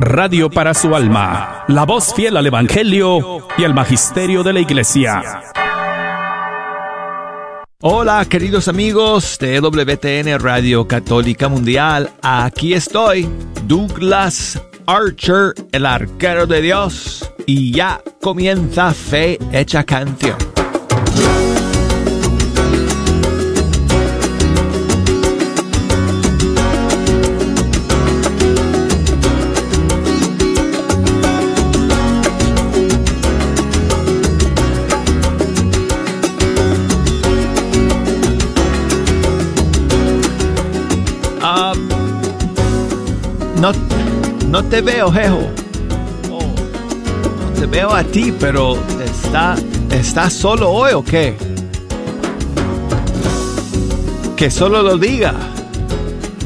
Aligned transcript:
Radio 0.00 0.48
para 0.48 0.72
su 0.72 0.94
alma, 0.94 1.64
la 1.68 1.84
voz 1.84 2.14
fiel 2.14 2.38
al 2.38 2.46
Evangelio 2.46 3.46
y 3.58 3.64
al 3.64 3.74
Magisterio 3.74 4.42
de 4.42 4.54
la 4.54 4.60
Iglesia. 4.60 5.22
Hola 7.82 8.24
queridos 8.24 8.68
amigos 8.68 9.36
de 9.38 9.60
WTN 9.60 10.38
Radio 10.40 10.88
Católica 10.88 11.48
Mundial, 11.48 12.10
aquí 12.22 12.72
estoy, 12.72 13.28
Douglas 13.64 14.62
Archer, 14.86 15.52
el 15.72 15.84
arquero 15.84 16.46
de 16.46 16.62
Dios, 16.62 17.30
y 17.44 17.72
ya 17.72 18.00
comienza 18.22 18.94
Fe 18.94 19.38
Hecha 19.52 19.84
Canción. 19.84 20.57
No, 43.60 43.72
no 44.48 44.64
te 44.64 44.80
veo, 44.80 45.10
Jejo. 45.10 45.40
te 47.58 47.66
veo 47.66 47.92
a 47.92 48.04
ti, 48.04 48.32
pero 48.38 48.78
está, 49.04 49.56
¿estás 49.90 50.32
solo 50.32 50.70
hoy 50.70 50.92
o 50.92 51.04
qué? 51.04 51.36
Que 54.36 54.48
solo 54.48 54.82
lo 54.82 54.96
diga. 54.96 55.34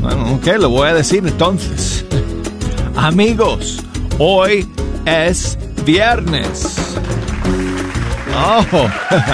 Bueno, 0.00 0.36
ok, 0.36 0.46
lo 0.58 0.70
voy 0.70 0.88
a 0.88 0.94
decir 0.94 1.22
entonces. 1.26 2.06
Amigos, 2.96 3.80
hoy 4.18 4.66
es 5.04 5.58
viernes. 5.84 6.96
Oh, 8.34 8.64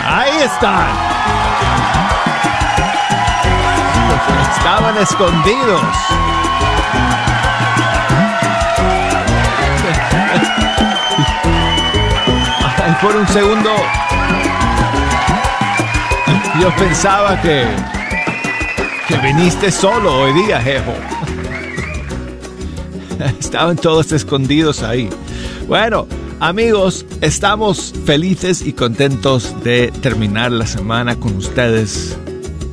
ahí 0.04 0.32
están. 0.44 0.88
Estaban 4.56 4.98
escondidos. 4.98 6.17
Por 13.00 13.14
un 13.16 13.26
segundo 13.28 13.70
yo 16.60 16.74
pensaba 16.76 17.40
que 17.40 17.64
que 19.08 19.16
viniste 19.18 19.72
solo 19.72 20.20
hoy 20.20 20.34
día, 20.34 20.60
jejo. 20.60 20.92
Estaban 23.40 23.76
todos 23.76 24.12
escondidos 24.12 24.82
ahí. 24.82 25.08
Bueno, 25.66 26.06
amigos, 26.40 27.06
estamos 27.22 27.94
felices 28.04 28.60
y 28.60 28.74
contentos 28.74 29.54
de 29.64 29.90
terminar 30.02 30.52
la 30.52 30.66
semana 30.66 31.16
con 31.16 31.36
ustedes 31.36 32.18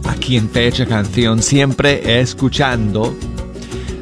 aquí 0.04 0.36
en 0.36 0.50
Fecha 0.50 0.86
Canción, 0.86 1.42
siempre 1.42 2.20
escuchando 2.20 3.16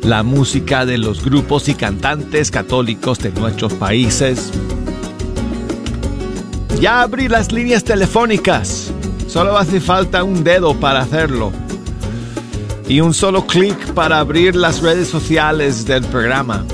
la 0.01 0.23
música 0.23 0.87
de 0.87 0.97
los 0.97 1.23
grupos 1.23 1.69
y 1.69 1.75
cantantes 1.75 2.49
católicos 2.49 3.19
de 3.19 3.31
nuestros 3.31 3.73
países 3.73 4.51
ya 6.79 7.01
abrí 7.01 7.27
las 7.27 7.51
líneas 7.51 7.83
telefónicas. 7.83 8.91
Solo 9.27 9.57
hace 9.57 9.79
falta 9.79 10.23
un 10.23 10.43
dedo 10.43 10.79
para 10.79 11.01
hacerlo. 11.01 11.51
Y 12.87 13.01
un 13.01 13.13
solo 13.13 13.47
clic 13.47 13.93
para 13.93 14.19
abrir 14.19 14.55
las 14.55 14.81
redes 14.81 15.07
sociales 15.07 15.85
del 15.85 16.03
programa. 16.05 16.65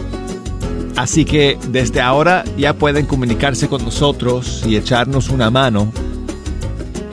Así 0.95 1.23
que 1.23 1.57
desde 1.69 2.01
ahora 2.01 2.43
ya 2.57 2.73
pueden 2.73 3.05
comunicarse 3.05 3.69
con 3.69 3.85
nosotros 3.85 4.63
y 4.65 4.75
echarnos 4.75 5.29
una 5.29 5.49
mano 5.49 5.91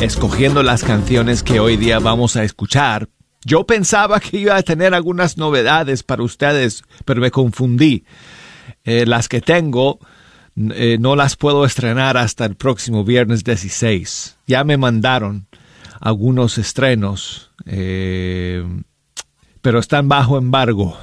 escogiendo 0.00 0.62
las 0.62 0.84
canciones 0.84 1.42
que 1.42 1.60
hoy 1.60 1.76
día 1.76 1.98
vamos 1.98 2.36
a 2.36 2.44
escuchar. 2.44 3.08
Yo 3.44 3.64
pensaba 3.64 4.20
que 4.20 4.38
iba 4.38 4.56
a 4.56 4.62
tener 4.62 4.94
algunas 4.94 5.38
novedades 5.38 6.02
para 6.02 6.22
ustedes, 6.22 6.82
pero 7.04 7.20
me 7.20 7.30
confundí. 7.30 8.04
Eh, 8.84 9.04
las 9.06 9.28
que 9.28 9.40
tengo 9.40 10.00
eh, 10.56 10.96
no 10.98 11.16
las 11.16 11.36
puedo 11.36 11.64
estrenar 11.64 12.16
hasta 12.16 12.44
el 12.46 12.56
próximo 12.56 13.04
viernes 13.04 13.44
16. 13.44 14.38
Ya 14.46 14.64
me 14.64 14.76
mandaron 14.76 15.46
algunos 16.00 16.58
estrenos, 16.58 17.50
eh, 17.66 18.64
pero 19.60 19.78
están 19.78 20.08
bajo 20.08 20.38
embargo. 20.38 20.96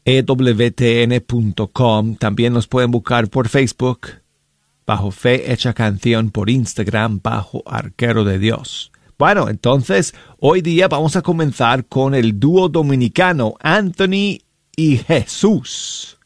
ewtn.com. 0.06 0.46
También 2.16 2.54
nos 2.54 2.68
pueden 2.68 2.92
buscar 2.92 3.28
por 3.28 3.50
Facebook 3.50 4.22
bajo 4.88 5.12
Fe 5.12 5.52
Hecha 5.52 5.74
Canción 5.74 6.32
por 6.32 6.50
Instagram 6.50 7.20
bajo 7.22 7.62
Arquero 7.68 8.24
de 8.24 8.40
Dios. 8.40 8.92
Bueno, 9.20 9.50
entonces 9.50 10.16
hoy 10.40 10.62
día 10.62 10.88
vamos 10.88 11.16
a 11.16 11.22
comenzar 11.22 11.86
con 11.86 12.16
el 12.16 12.40
dúo 12.40 12.70
dominicano 12.70 13.56
Anthony 13.62 14.40
y 14.76 14.98
Jesús 14.98 16.18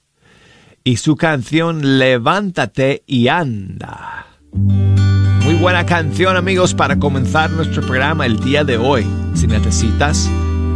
y 0.83 0.97
su 0.97 1.15
canción 1.15 1.99
Levántate 1.99 3.03
y 3.07 3.27
anda. 3.27 4.27
Muy 4.51 5.55
buena 5.55 5.85
canción 5.85 6.37
amigos 6.37 6.73
para 6.73 6.99
comenzar 6.99 7.49
nuestro 7.51 7.81
programa 7.81 8.25
el 8.25 8.39
día 8.39 8.63
de 8.63 8.77
hoy. 8.77 9.05
Si 9.33 9.47
necesitas 9.47 10.29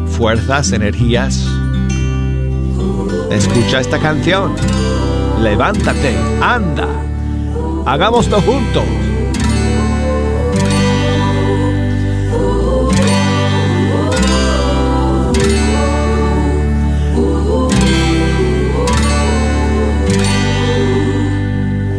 fuerzas, 0.08 0.72
energías, 0.72 1.48
escucha 3.30 3.80
esta 3.80 4.00
canción. 4.00 4.56
Levántate, 5.42 6.18
anda. 6.42 7.15
Hagámoslo 7.86 8.42
juntos. 8.42 8.84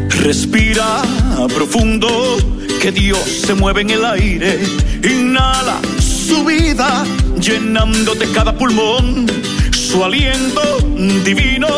Respira 0.09 1.03
profundo, 1.55 2.09
que 2.81 2.91
Dios 2.91 3.19
se 3.19 3.55
mueve 3.55 3.83
en 3.83 3.91
el 3.91 4.05
aire. 4.05 4.59
Inhala 5.05 5.81
su 6.01 6.45
vida, 6.45 7.05
llenándote 7.39 8.27
cada 8.33 8.53
pulmón. 8.59 9.27
Su 9.71 10.03
aliento 10.03 10.78
divino 11.25 11.69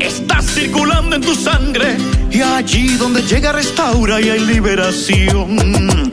está 0.00 0.40
circulando 0.40 1.16
en 1.16 1.22
tu 1.22 1.34
sangre 1.34 1.98
y 2.30 2.42
allí 2.42 2.96
donde 2.96 3.22
llega 3.22 3.52
restaura 3.52 4.20
y 4.20 4.30
hay 4.30 4.40
liberación. 4.40 6.12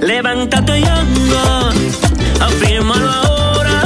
Levántate 0.00 0.80
y 0.80 0.84
anda, 0.84 1.70
afírmalo 2.40 3.10
ahora, 3.10 3.82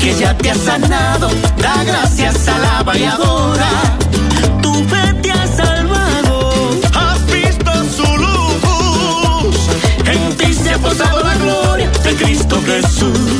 que 0.00 0.14
ya 0.14 0.36
te 0.36 0.50
ha 0.50 0.54
sanado, 0.54 1.30
da 1.58 1.84
gracias, 1.84 2.48
alaba 2.48 2.96
y 2.96 3.04
adora. 3.04 3.70
Tu 4.62 4.72
fe 4.84 5.14
te 5.22 5.30
ha 5.30 5.46
salvado, 5.46 6.70
has 6.94 7.26
visto 7.26 7.72
su 7.96 8.16
luz, 8.16 9.56
en 10.06 10.36
ti 10.36 10.54
se 10.54 10.70
ha 10.70 10.78
posado 10.78 11.22
la 11.22 11.34
gloria 11.36 11.90
de 12.02 12.14
Cristo 12.14 12.62
Jesús. 12.64 13.39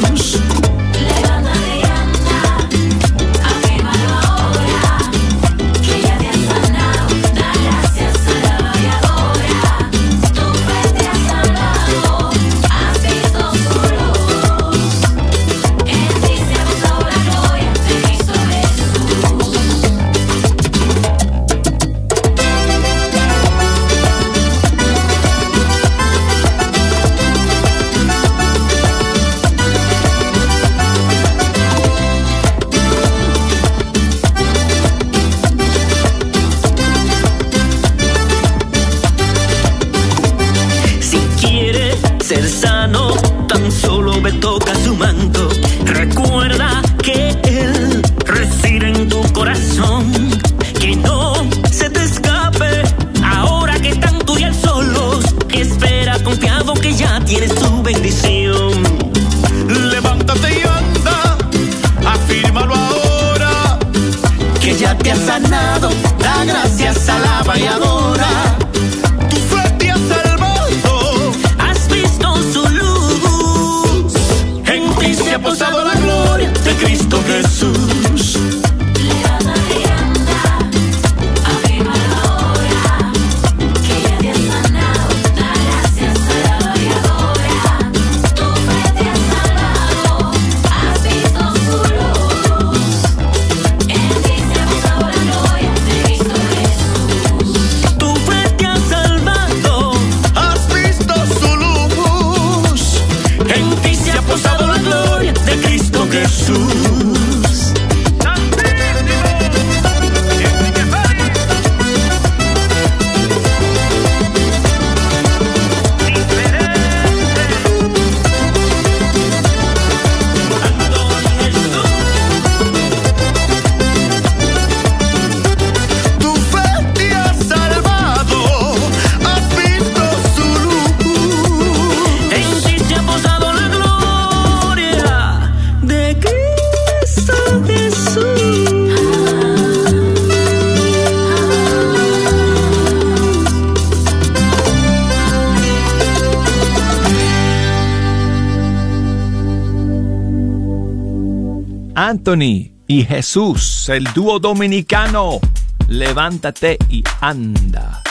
Anthony 152.21 152.73
y 152.87 153.05
Jesús, 153.05 153.89
el 153.89 154.05
dúo 154.13 154.39
dominicano. 154.39 155.41
Levántate 155.89 156.77
y 156.91 157.03
anda. 157.23 158.03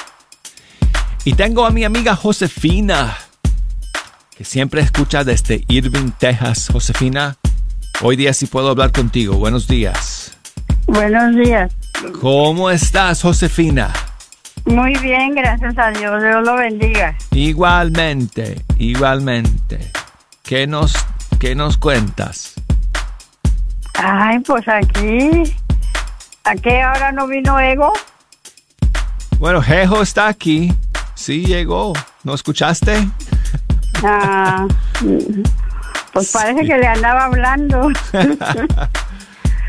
Y 1.25 1.33
tengo 1.33 1.63
a 1.63 1.69
mi 1.69 1.83
amiga 1.83 2.15
Josefina, 2.15 3.15
que 4.35 4.43
siempre 4.43 4.81
escucha 4.81 5.23
desde 5.23 5.63
Irving, 5.67 6.09
Texas. 6.17 6.69
Josefina, 6.73 7.37
hoy 8.01 8.15
día 8.15 8.33
sí 8.33 8.47
puedo 8.47 8.69
hablar 8.69 8.91
contigo. 8.91 9.35
Buenos 9.35 9.67
días. 9.67 10.35
Buenos 10.87 11.35
días. 11.35 11.71
¿Cómo 12.19 12.71
estás, 12.71 13.21
Josefina? 13.21 13.93
Muy 14.65 14.97
bien, 14.97 15.35
gracias 15.35 15.77
a 15.77 15.91
Dios. 15.91 16.19
Dios 16.19 16.43
lo 16.43 16.55
bendiga. 16.55 17.15
Igualmente, 17.29 18.59
igualmente. 18.79 19.91
¿Qué 20.41 20.65
nos, 20.65 20.93
qué 21.39 21.53
nos 21.53 21.77
cuentas? 21.77 22.55
Ay, 24.01 24.39
pues 24.39 24.67
aquí. 24.67 25.55
¿A 26.43 26.55
qué 26.55 26.85
hora 26.85 27.11
no 27.11 27.27
vino 27.27 27.59
Ego? 27.59 27.93
Bueno, 29.39 29.61
Jejo 29.61 30.01
está 30.01 30.27
aquí. 30.27 30.73
Sí, 31.15 31.45
llegó. 31.45 31.93
¿No 32.23 32.33
escuchaste? 32.33 33.07
Ah, 34.03 34.65
pues 36.13 36.31
parece 36.31 36.61
que 36.65 36.77
le 36.77 36.87
andaba 36.87 37.25
hablando. 37.25 37.89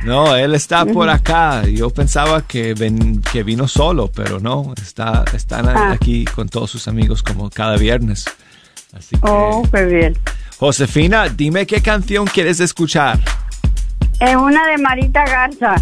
No, 0.02 0.34
él 0.34 0.54
está 0.54 0.86
por 0.86 1.10
acá. 1.10 1.62
Yo 1.66 1.90
pensaba 1.90 2.40
que, 2.40 2.72
ven- 2.72 3.20
que 3.20 3.42
vino 3.42 3.68
solo, 3.68 4.10
pero 4.10 4.40
no, 4.40 4.72
está, 4.82 5.26
están 5.34 5.68
Ah. 5.68 5.92
aquí 5.92 6.24
con 6.24 6.48
todos 6.48 6.70
sus 6.70 6.88
amigos 6.88 7.22
como 7.22 7.50
cada 7.50 7.76
viernes. 7.76 8.24
Así 8.96 9.16
que, 9.16 9.20
Oh, 9.24 9.62
qué 9.70 9.84
bien. 9.84 10.18
Josefina, 10.58 11.28
dime 11.28 11.66
qué 11.66 11.82
canción 11.82 12.26
quieres 12.26 12.60
escuchar. 12.60 13.20
Es 14.20 14.36
una 14.36 14.66
de 14.66 14.76
Marita 14.78 15.24
Garza. 15.24 15.76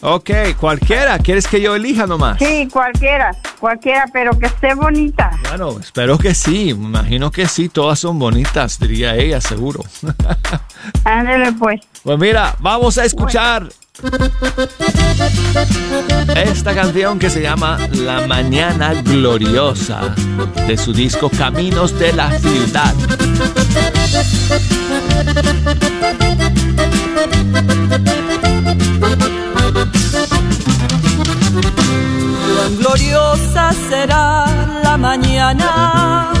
Ok, 0.00 0.30
cualquiera. 0.58 1.18
¿Quieres 1.18 1.46
que 1.46 1.60
yo 1.60 1.74
elija 1.74 2.06
nomás? 2.06 2.38
Sí, 2.38 2.68
cualquiera, 2.72 3.34
cualquiera, 3.58 4.06
pero 4.12 4.36
que 4.38 4.46
esté 4.46 4.74
bonita. 4.74 5.30
Bueno, 5.48 5.78
espero 5.80 6.18
que 6.18 6.34
sí. 6.34 6.74
Me 6.74 6.86
imagino 6.86 7.30
que 7.30 7.46
sí. 7.48 7.68
Todas 7.68 7.98
son 7.98 8.18
bonitas, 8.18 8.78
diría 8.78 9.16
ella, 9.16 9.40
seguro. 9.40 9.80
Ándele 11.04 11.52
pues. 11.52 11.80
Pues 12.02 12.18
mira, 12.18 12.54
vamos 12.60 12.98
a 12.98 13.04
escuchar 13.04 13.68
esta 16.36 16.74
canción 16.74 17.18
que 17.18 17.30
se 17.30 17.42
llama 17.42 17.78
La 17.90 18.26
Mañana 18.28 18.94
Gloriosa 19.02 20.14
de 20.68 20.76
su 20.76 20.92
disco 20.92 21.28
Caminos 21.30 21.98
de 21.98 22.12
la 22.12 22.38
Ciudad. 22.38 22.94
Cuán 32.56 32.76
gloriosa 32.78 33.72
será 33.88 34.44
la 34.84 34.96
mañana 34.96 36.32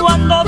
cuando 0.00 0.47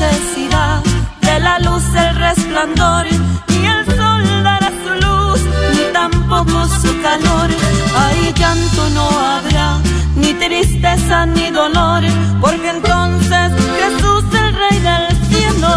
necesidad 0.00 0.82
de 1.22 1.40
la 1.40 1.58
luz, 1.58 1.82
el 1.94 2.14
resplandor, 2.16 3.06
ni 3.48 3.66
el 3.66 3.84
sol 3.96 4.22
dará 4.44 4.70
su 4.82 4.94
luz, 5.04 5.40
ni 5.74 5.92
tampoco 5.92 6.68
su 6.80 7.02
calor. 7.02 7.48
Ahí 7.96 8.32
llanto 8.36 8.88
no 8.90 9.08
habrá, 9.08 9.78
ni 10.14 10.34
tristeza 10.34 11.26
ni 11.26 11.50
dolor, 11.50 12.04
porque 12.40 12.70
entonces 12.70 13.52
Jesús, 13.80 14.24
el 14.42 14.54
Rey 14.54 14.78
del 14.88 15.06
cielo, 15.28 15.74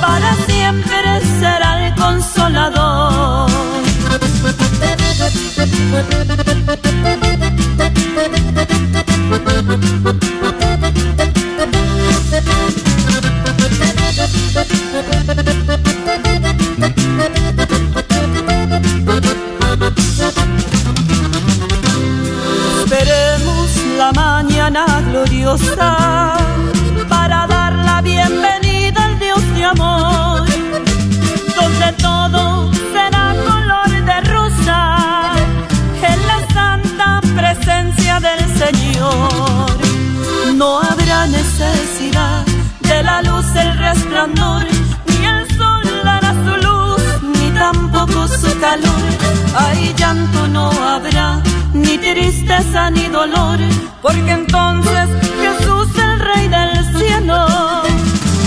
para 0.00 0.34
siempre 0.46 1.20
será 1.40 1.86
el 1.86 1.94
consolador. 1.96 3.50
Gloriosa 25.10 26.36
para 27.08 27.46
dar 27.46 27.72
la 27.74 28.00
bienvenida 28.00 29.04
al 29.04 29.18
Dios 29.18 29.42
de 29.54 29.64
amor, 29.64 30.46
donde 31.58 31.92
todo 32.00 32.70
será 32.94 33.34
color 33.50 33.90
de 34.10 34.20
rosa 34.34 35.32
en 36.12 36.18
la 36.30 36.38
santa 36.54 37.20
presencia 37.34 38.20
del 38.20 38.42
Señor. 38.62 39.70
No 40.54 40.80
habrá 40.80 41.26
necesidad 41.26 42.44
de 42.80 43.02
la 43.02 43.22
luz, 43.22 43.46
el 43.56 43.78
resplandor, 43.78 44.62
su 48.40 48.58
calor, 48.58 49.02
ay 49.54 49.94
llanto 49.96 50.48
no 50.48 50.70
habrá, 50.70 51.42
ni 51.72 51.98
tristeza 51.98 52.90
ni 52.90 53.06
dolor, 53.08 53.58
porque 54.00 54.32
entonces 54.32 55.08
Jesús 55.42 55.88
el 55.96 56.20
Rey 56.20 56.48
del 56.48 56.72
Cielo, 56.96 57.46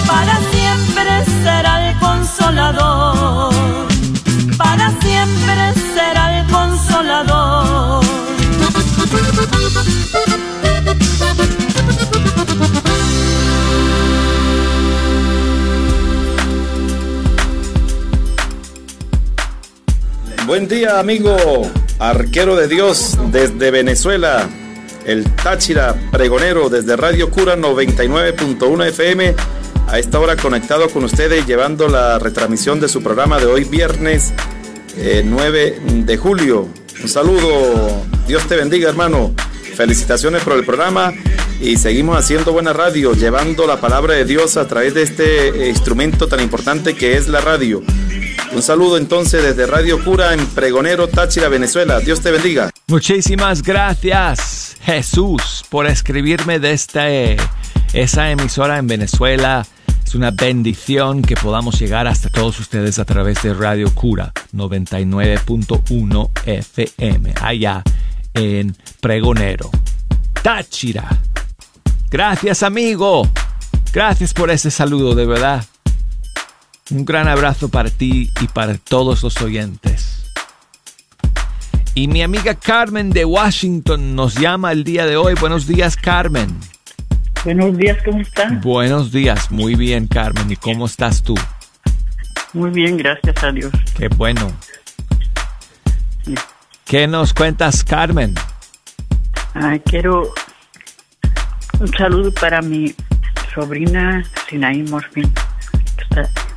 para 0.08 0.36
siempre 0.52 1.26
será 1.44 1.90
el 1.90 2.00
consolador. 2.00 3.53
Buen 20.54 20.68
día, 20.68 21.00
amigo 21.00 21.36
arquero 21.98 22.56
de 22.56 22.68
Dios 22.68 23.18
desde 23.32 23.72
Venezuela. 23.72 24.48
El 25.04 25.24
Táchira 25.24 25.96
pregonero 26.12 26.70
desde 26.70 26.96
Radio 26.96 27.32
Cura 27.32 27.58
99.1 27.58 28.86
FM. 28.86 29.34
A 29.88 29.98
esta 29.98 30.20
hora 30.20 30.36
conectado 30.36 30.90
con 30.90 31.06
ustedes 31.06 31.48
llevando 31.48 31.88
la 31.88 32.20
retransmisión 32.20 32.80
de 32.80 32.88
su 32.88 33.02
programa 33.02 33.40
de 33.40 33.48
hoy 33.48 33.64
viernes 33.64 34.32
9 34.96 35.66
eh, 35.66 35.80
de 36.06 36.18
julio. 36.18 36.68
Un 37.02 37.10
saludo, 37.10 38.04
Dios 38.28 38.48
te 38.48 38.56
bendiga 38.56 38.88
hermano. 38.88 39.34
Felicitaciones 39.74 40.44
por 40.44 40.54
el 40.54 40.64
programa 40.64 41.16
y 41.60 41.78
seguimos 41.78 42.16
haciendo 42.16 42.54
buena 42.54 42.74
radio, 42.74 43.14
llevando 43.14 43.66
la 43.66 43.82
palabra 43.82 44.14
de 44.14 44.26
Dios 44.26 44.58
a 44.58 44.68
través 44.68 44.94
de 44.94 45.02
este 45.02 45.48
eh, 45.48 45.70
instrumento 45.70 46.28
tan 46.28 46.42
importante 46.42 46.94
que 46.94 47.18
es 47.18 47.28
la 47.28 47.42
radio. 47.42 47.82
Un 48.56 48.62
saludo 48.62 48.98
entonces 48.98 49.44
desde 49.44 49.66
Radio 49.66 50.04
Cura 50.04 50.34
en 50.34 50.46
Pregonero, 50.46 51.08
Táchira, 51.08 51.50
Venezuela. 51.50 52.00
Dios 52.00 52.22
te 52.22 52.30
bendiga. 52.30 52.70
Muchísimas 52.88 53.64
gracias, 53.64 54.78
Jesús, 54.82 55.66
por 55.70 55.88
escribirme 55.88 56.60
desde 56.60 57.38
esa 57.94 58.30
emisora 58.30 58.78
en 58.78 58.86
Venezuela. 58.86 59.66
Es 60.06 60.14
una 60.14 60.30
bendición 60.30 61.24
que 61.24 61.36
podamos 61.36 61.80
llegar 61.80 62.06
hasta 62.06 62.30
todos 62.30 62.60
ustedes 62.60 63.00
a 63.00 63.06
través 63.06 63.42
de 63.42 63.56
Radio 63.56 63.92
Cura 63.92 64.32
99.1 64.54 66.30
FM, 66.46 67.34
allá 67.42 67.82
en 68.36 68.76
Pregonero. 69.02 69.72
Táchira. 70.44 71.10
Gracias, 72.12 72.62
amigo. 72.62 73.28
Gracias 73.92 74.32
por 74.36 74.52
ese 74.52 74.70
saludo, 74.70 75.16
de 75.16 75.26
verdad. 75.26 75.66
Un 76.92 77.06
gran 77.06 77.28
abrazo 77.28 77.70
para 77.70 77.90
ti 77.90 78.30
y 78.42 78.48
para 78.48 78.78
todos 78.78 79.24
los 79.24 79.42
oyentes. 79.42 80.32
Y 81.96 82.08
mi 82.08 82.22
amiga 82.22 82.56
Carmen 82.56 83.10
de 83.12 83.24
Washington 83.24 84.16
nos 84.16 84.36
llama 84.36 84.72
el 84.72 84.84
día 84.84 85.06
de 85.06 85.16
hoy. 85.16 85.36
Buenos 85.36 85.66
días, 85.66 85.96
Carmen. 85.96 86.60
Buenos 87.46 87.78
días, 87.78 87.98
¿cómo 88.04 88.22
estás? 88.22 88.62
Buenos 88.62 89.12
días, 89.12 89.52
muy 89.52 89.76
bien, 89.76 90.08
Carmen. 90.08 90.52
¿Y 90.52 90.56
cómo 90.56 90.86
estás 90.86 91.24
tú? 91.24 91.36
Muy 92.54 92.70
bien, 92.72 92.98
gracias 92.98 93.44
a 93.44 93.52
Dios. 93.52 93.72
Qué 93.98 94.08
bueno. 94.10 94.52
¿Qué 96.86 97.08
nos 97.08 97.34
cuentas, 97.34 97.84
Carmen? 97.84 98.36
Ay, 99.54 99.80
quiero 99.82 100.34
un 101.80 101.88
saludo 101.98 102.32
para 102.34 102.62
mi 102.62 102.94
sobrina 103.54 104.24
Sinaí 104.50 104.84
Morfin. 104.84 105.32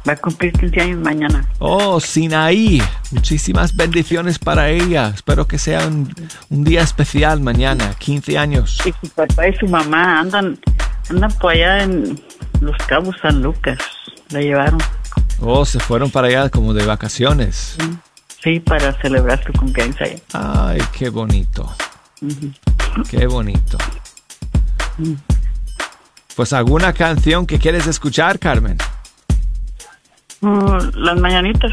Va 0.06 0.12
a 0.12 0.16
cumplir 0.16 0.52
15 0.52 0.80
años 0.80 1.00
mañana. 1.00 1.44
Oh, 1.58 1.98
Sinaí. 1.98 2.80
Muchísimas 3.10 3.75
bendiciones 3.75 4.38
para 4.38 4.70
ella. 4.70 5.12
Espero 5.14 5.48
que 5.48 5.58
sea 5.58 5.86
un, 5.86 6.14
día 6.50 6.82
especial 6.82 7.40
mañana, 7.40 7.94
15 7.98 8.38
años. 8.38 8.80
Y 8.84 8.92
su 9.00 9.12
papá 9.12 9.48
y 9.48 9.56
su 9.56 9.66
mamá 9.66 10.20
andan, 10.20 10.58
andan 11.10 11.32
por 11.32 11.52
allá 11.52 11.82
en 11.82 12.20
Los 12.60 12.76
Cabos 12.86 13.16
San 13.20 13.42
Lucas. 13.42 13.78
La 14.30 14.40
llevaron. 14.40 14.78
Oh, 15.40 15.64
se 15.64 15.80
fueron 15.80 16.10
para 16.10 16.28
allá 16.28 16.50
como 16.50 16.72
de 16.72 16.86
vacaciones. 16.86 17.76
Sí, 18.42 18.60
para 18.60 18.92
celebrar 19.00 19.42
su 19.44 19.52
cumpleaños 19.52 19.96
Ay, 20.32 20.80
qué 20.96 21.08
bonito. 21.08 21.75
Qué 23.10 23.26
bonito. 23.26 23.76
Pues 26.36 26.52
alguna 26.52 26.92
canción 26.92 27.44
que 27.46 27.58
quieres 27.58 27.86
escuchar, 27.86 28.38
Carmen. 28.38 28.78
Las 30.40 31.19
mañanitas. 31.21 31.73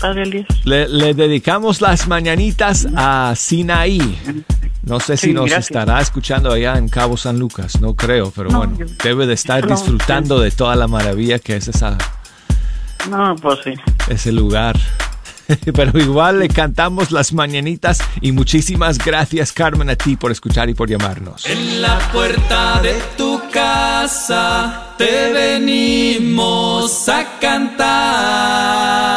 Padre 0.00 0.46
Le, 0.64 0.88
le, 0.88 1.14
dedicamos 1.14 1.80
las 1.80 2.08
mañanitas 2.08 2.88
a 2.96 3.34
Sinaí. 3.36 4.18
No 4.82 5.00
sé 5.00 5.16
si 5.16 5.32
nos 5.32 5.50
estará 5.50 6.00
escuchando 6.00 6.52
allá 6.52 6.78
en 6.78 6.88
Cabo 6.88 7.16
San 7.16 7.38
Lucas, 7.38 7.80
no 7.80 7.94
creo, 7.94 8.30
pero 8.30 8.50
bueno, 8.50 8.78
debe 9.02 9.26
de 9.26 9.34
estar 9.34 9.66
disfrutando 9.66 10.40
de 10.40 10.50
toda 10.50 10.76
la 10.76 10.86
maravilla 10.86 11.38
que 11.38 11.56
es 11.56 11.68
esa. 11.68 11.98
No, 13.10 13.34
pues 13.36 13.58
sí. 13.64 13.72
Ese 14.08 14.32
lugar. 14.32 14.76
pero 15.74 15.98
igual 15.98 16.40
le 16.40 16.48
cantamos 16.48 17.12
las 17.12 17.32
mañanitas 17.32 18.00
y 18.20 18.32
muchísimas 18.32 18.98
gracias 18.98 19.52
Carmen 19.52 19.90
a 19.90 19.96
ti 19.96 20.16
por 20.16 20.32
escuchar 20.32 20.68
y 20.68 20.74
por 20.74 20.88
llamarnos. 20.88 21.46
En 21.46 21.82
la 21.82 21.98
puerta 22.12 22.80
de 22.82 22.94
tu 23.16 23.40
casa 23.52 24.94
te 24.98 25.32
venimos 25.32 27.08
a 27.08 27.25
cantar. 27.40 29.15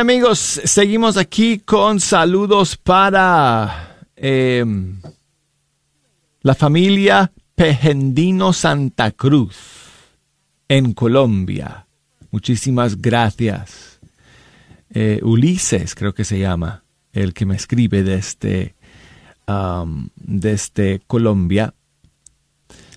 Amigos, 0.00 0.38
seguimos 0.38 1.18
aquí 1.18 1.58
con 1.58 2.00
saludos 2.00 2.74
para 2.74 4.06
em, 4.16 4.98
la 6.40 6.54
familia 6.54 7.30
Pejendino 7.54 8.54
Santa 8.54 9.10
Cruz 9.10 9.56
en 10.68 10.94
Colombia. 10.94 11.86
Muchísimas 12.30 13.02
gracias. 13.02 14.00
Eh, 14.88 15.20
Ulises 15.22 15.94
creo 15.94 16.14
que 16.14 16.24
se 16.24 16.38
llama, 16.38 16.82
el 17.12 17.34
que 17.34 17.44
me 17.44 17.56
escribe 17.56 18.02
de 18.02 18.14
este 18.14 18.74
desde 20.16 21.02
Colombia. 21.06 21.74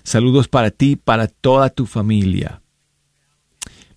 Saludos 0.04 0.48
para 0.48 0.70
ti, 0.70 0.96
para 0.96 1.26
toda 1.26 1.68
tu 1.68 1.84
familia. 1.84 2.62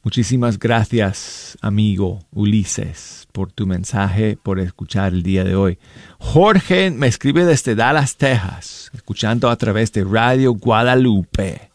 Muchísimas 0.07 0.57
gracias, 0.57 1.57
amigo 1.59 2.19
Ulises, 2.31 3.27
por 3.33 3.51
tu 3.51 3.67
mensaje, 3.67 4.37
por 4.41 4.57
escuchar 4.57 5.11
el 5.11 5.21
día 5.21 5.43
de 5.43 5.57
hoy. 5.57 5.79
Jorge 6.17 6.91
me 6.91 7.07
escribe 7.07 7.43
desde 7.43 7.75
Dallas, 7.75 8.15
Texas, 8.15 8.89
escuchando 8.93 9.49
a 9.49 9.57
través 9.57 9.91
de 9.91 10.05
Radio 10.05 10.53
Guadalupe 10.53 11.71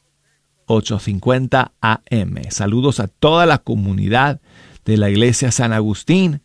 850 0.64 1.72
AM. 1.82 2.36
Saludos 2.48 3.00
a 3.00 3.08
toda 3.08 3.44
la 3.44 3.58
comunidad 3.58 4.40
de 4.86 4.96
la 4.96 5.10
Iglesia 5.10 5.52
San 5.52 5.74
Agustín, 5.74 6.40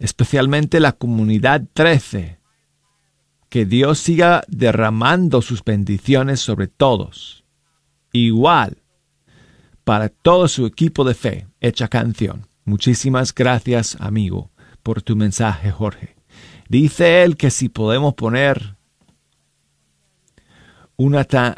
especialmente 0.00 0.80
la 0.80 0.90
comunidad 0.90 1.62
13 1.72 2.40
que 3.48 3.64
Dios 3.64 4.00
siga 4.00 4.42
derramando 4.48 5.40
sus 5.40 5.62
bendiciones 5.62 6.40
sobre 6.40 6.66
todos. 6.66 7.44
Igual 8.10 8.81
para 9.84 10.08
todo 10.08 10.48
su 10.48 10.66
equipo 10.66 11.04
de 11.04 11.14
fe, 11.14 11.46
hecha 11.60 11.88
canción. 11.88 12.46
Muchísimas 12.64 13.34
gracias, 13.34 13.96
amigo, 14.00 14.50
por 14.82 15.02
tu 15.02 15.16
mensaje, 15.16 15.70
Jorge. 15.70 16.16
Dice 16.68 17.22
él 17.22 17.36
que 17.36 17.50
si 17.50 17.68
podemos 17.68 18.14
poner 18.14 18.76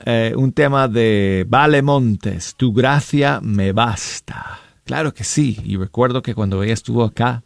eh, 0.07 0.33
un 0.37 0.53
tema 0.53 0.89
de 0.89 1.45
Vale 1.47 1.83
Montes, 1.83 2.55
tu 2.57 2.73
gracia 2.73 3.41
me 3.43 3.73
basta. 3.73 4.59
Claro 4.85 5.13
que 5.13 5.25
sí. 5.25 5.59
Y 5.65 5.77
recuerdo 5.77 6.23
que 6.23 6.35
cuando 6.35 6.63
ella 6.63 6.73
estuvo 6.73 7.05
acá 7.05 7.45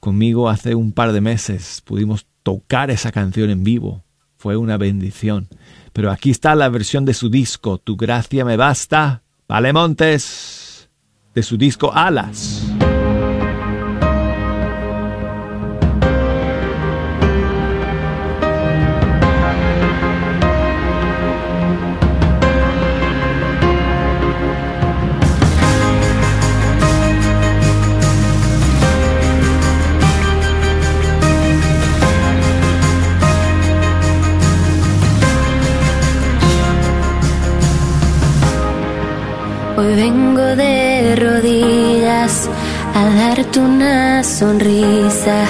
conmigo 0.00 0.48
hace 0.48 0.74
un 0.74 0.92
par 0.92 1.12
de 1.12 1.20
meses, 1.20 1.80
pudimos 1.84 2.26
tocar 2.42 2.90
esa 2.90 3.12
canción 3.12 3.50
en 3.50 3.62
vivo. 3.62 4.04
Fue 4.36 4.56
una 4.56 4.76
bendición. 4.76 5.48
Pero 5.92 6.10
aquí 6.10 6.30
está 6.30 6.54
la 6.54 6.68
versión 6.68 7.04
de 7.04 7.14
su 7.14 7.30
disco, 7.30 7.78
Tu 7.78 7.96
gracia 7.96 8.44
me 8.44 8.56
basta. 8.56 9.22
Vale 9.48 9.72
Montes, 9.72 10.90
de 11.32 11.42
su 11.44 11.56
disco 11.56 11.92
Alas. 11.94 12.64
Vengo 39.96 40.54
de 40.56 41.16
rodillas 41.16 42.50
a 42.94 43.02
darte 43.18 43.60
una 43.60 44.22
sonrisa 44.22 45.46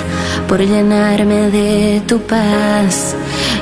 por 0.47 0.61
llenarme 0.61 1.51
de 1.51 2.01
tu 2.07 2.21
paz 2.21 3.17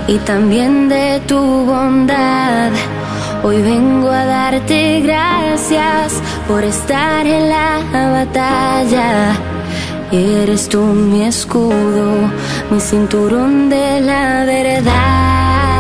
y 0.07 0.19
también 0.19 0.91
de 0.91 1.23
tu 1.27 1.41
bondad. 1.41 2.71
Hoy 3.43 3.63
vengo 3.63 4.11
a 4.11 4.27
darte 4.27 5.01
gracias 5.01 6.21
por 6.47 6.63
estar 6.63 7.27
en 7.27 7.49
la 7.49 7.71
batalla. 8.19 9.39
Eres 10.13 10.69
tú 10.69 10.81
mi 10.83 11.23
escudo, 11.25 12.07
mi 12.71 12.79
cinturón 12.79 13.71
de 13.71 14.03
la 14.03 14.45
verdad. 14.45 15.74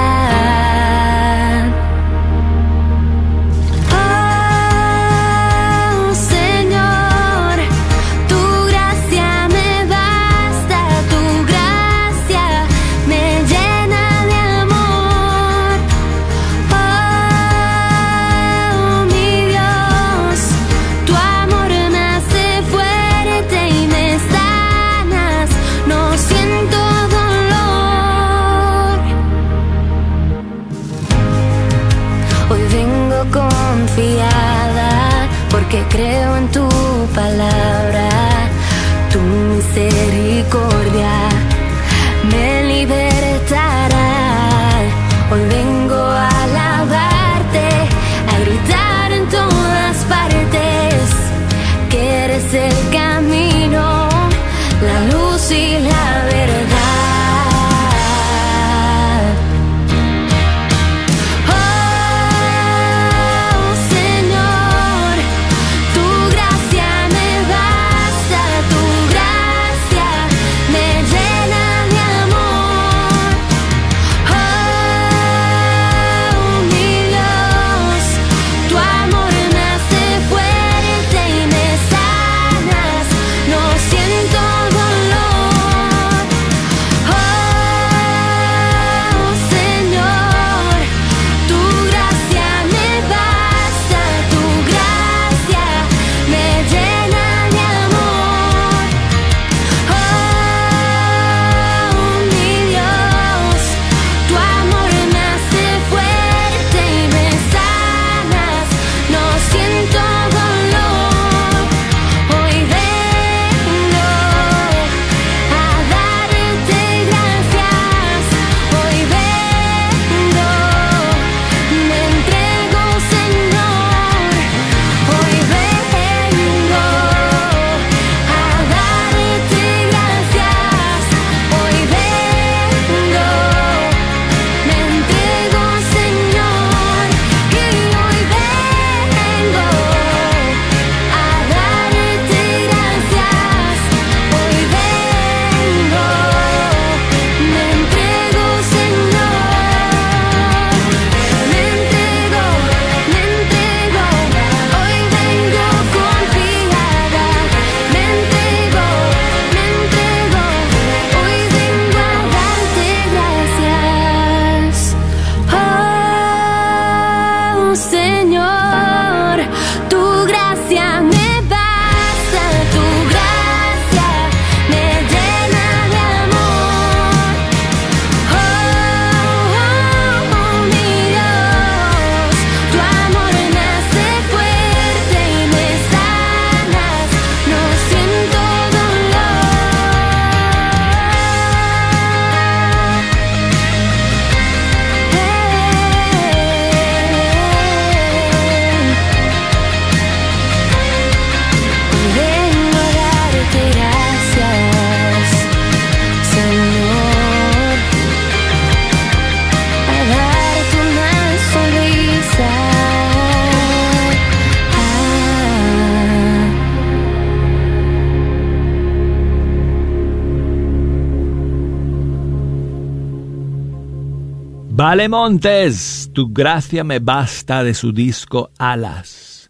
Vale 224.76 225.08
Montes, 225.08 226.10
tu 226.12 226.32
gracia 226.32 226.82
me 226.82 226.98
basta 226.98 227.62
de 227.62 227.74
su 227.74 227.92
disco 227.92 228.50
Alas. 228.58 229.48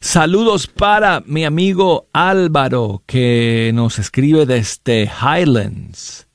Saludos 0.00 0.66
para 0.66 1.22
mi 1.26 1.44
amigo 1.44 2.08
Álvaro 2.12 3.04
que 3.06 3.70
nos 3.72 4.00
escribe 4.00 4.46
desde 4.46 5.08
Highlands, 5.08 6.26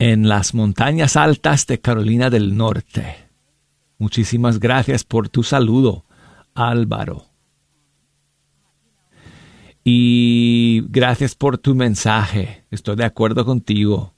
en 0.00 0.28
las 0.28 0.52
montañas 0.52 1.14
altas 1.14 1.68
de 1.68 1.80
Carolina 1.80 2.28
del 2.28 2.56
Norte. 2.56 3.28
Muchísimas 3.98 4.58
gracias 4.58 5.04
por 5.04 5.28
tu 5.28 5.44
saludo, 5.44 6.06
Álvaro. 6.54 7.26
Y 9.84 10.82
gracias 10.88 11.36
por 11.36 11.58
tu 11.58 11.76
mensaje. 11.76 12.64
Estoy 12.72 12.96
de 12.96 13.04
acuerdo 13.04 13.44
contigo 13.44 14.12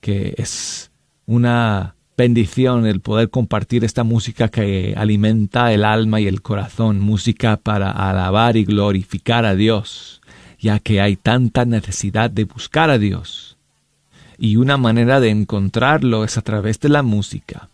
que 0.00 0.34
es 0.36 0.90
una 1.26 1.94
bendición 2.16 2.86
el 2.86 3.00
poder 3.00 3.30
compartir 3.30 3.84
esta 3.84 4.04
música 4.04 4.48
que 4.48 4.94
alimenta 4.96 5.72
el 5.72 5.84
alma 5.84 6.20
y 6.20 6.26
el 6.26 6.42
corazón, 6.42 7.00
música 7.00 7.56
para 7.56 7.90
alabar 7.90 8.56
y 8.56 8.64
glorificar 8.64 9.44
a 9.44 9.54
Dios, 9.54 10.20
ya 10.58 10.78
que 10.78 11.00
hay 11.00 11.16
tanta 11.16 11.64
necesidad 11.64 12.30
de 12.30 12.44
buscar 12.44 12.90
a 12.90 12.98
Dios. 12.98 13.56
Y 14.38 14.56
una 14.56 14.76
manera 14.76 15.20
de 15.20 15.30
encontrarlo 15.30 16.24
es 16.24 16.38
a 16.38 16.42
través 16.42 16.80
de 16.80 16.88
la 16.88 17.02
música. 17.02 17.68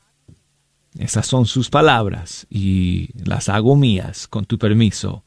Esas 0.99 1.27
son 1.27 1.47
sus 1.47 1.71
palabras 1.71 2.47
y 2.51 3.11
las 3.15 3.49
hago 3.49 3.77
mías, 3.77 4.27
con 4.27 4.45
tu 4.45 4.59
permiso, 4.59 5.23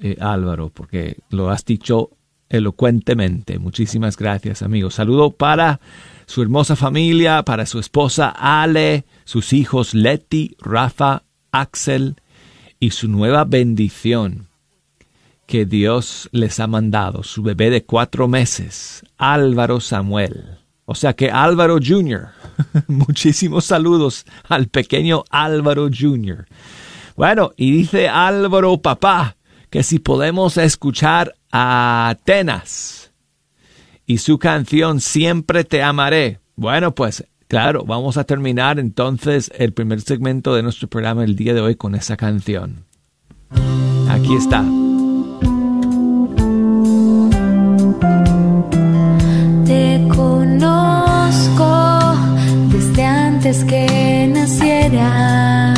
eh, 0.00 0.16
Álvaro, 0.20 0.70
porque 0.70 1.18
lo 1.30 1.50
has 1.50 1.64
dicho 1.64 2.10
elocuentemente. 2.48 3.58
Muchísimas 3.58 4.16
gracias, 4.16 4.62
amigo. 4.62 4.90
Saludo 4.90 5.30
para 5.30 5.80
su 6.26 6.42
hermosa 6.42 6.76
familia, 6.76 7.42
para 7.42 7.66
su 7.66 7.78
esposa 7.78 8.28
Ale, 8.28 9.04
sus 9.24 9.52
hijos 9.52 9.94
Leti, 9.94 10.56
Rafa, 10.60 11.22
Axel 11.52 12.16
y 12.80 12.90
su 12.90 13.08
nueva 13.08 13.44
bendición 13.44 14.48
que 15.46 15.66
Dios 15.66 16.28
les 16.32 16.58
ha 16.60 16.66
mandado, 16.66 17.22
su 17.22 17.42
bebé 17.42 17.70
de 17.70 17.84
cuatro 17.84 18.28
meses, 18.28 19.04
Álvaro 19.18 19.80
Samuel. 19.80 20.58
O 20.86 20.94
sea 20.94 21.14
que 21.14 21.30
Álvaro 21.30 21.78
Jr. 21.82 22.28
Muchísimos 22.88 23.64
saludos 23.64 24.26
al 24.48 24.68
pequeño 24.68 25.24
Álvaro 25.30 25.88
Jr. 25.88 26.46
Bueno, 27.16 27.52
y 27.56 27.70
dice 27.70 28.08
Álvaro 28.08 28.76
Papá 28.78 29.36
que 29.70 29.82
si 29.82 29.98
podemos 29.98 30.56
escuchar 30.56 31.34
a 31.50 32.08
Atenas 32.08 33.03
y 34.06 34.18
su 34.18 34.38
canción 34.38 35.00
Siempre 35.00 35.64
te 35.64 35.82
amaré. 35.82 36.40
Bueno, 36.56 36.94
pues 36.94 37.24
claro, 37.48 37.84
vamos 37.84 38.16
a 38.16 38.24
terminar 38.24 38.78
entonces 38.78 39.50
el 39.56 39.72
primer 39.72 40.00
segmento 40.00 40.54
de 40.54 40.62
nuestro 40.62 40.88
programa 40.88 41.24
el 41.24 41.36
día 41.36 41.54
de 41.54 41.60
hoy 41.60 41.76
con 41.76 41.94
esa 41.94 42.16
canción. 42.16 42.84
Aquí 44.08 44.34
está. 44.34 44.64
Te 49.64 50.08
conozco 50.14 51.68
desde 52.70 53.04
antes 53.04 53.64
que 53.64 54.30
nacieras. 54.32 55.73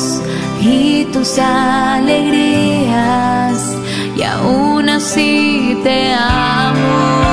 y 0.61 1.05
tus 1.05 1.39
alegrías 1.39 2.85
y 4.15 4.21
aún 4.21 4.87
así 4.89 5.79
te 5.83 6.13
amo. 6.13 7.24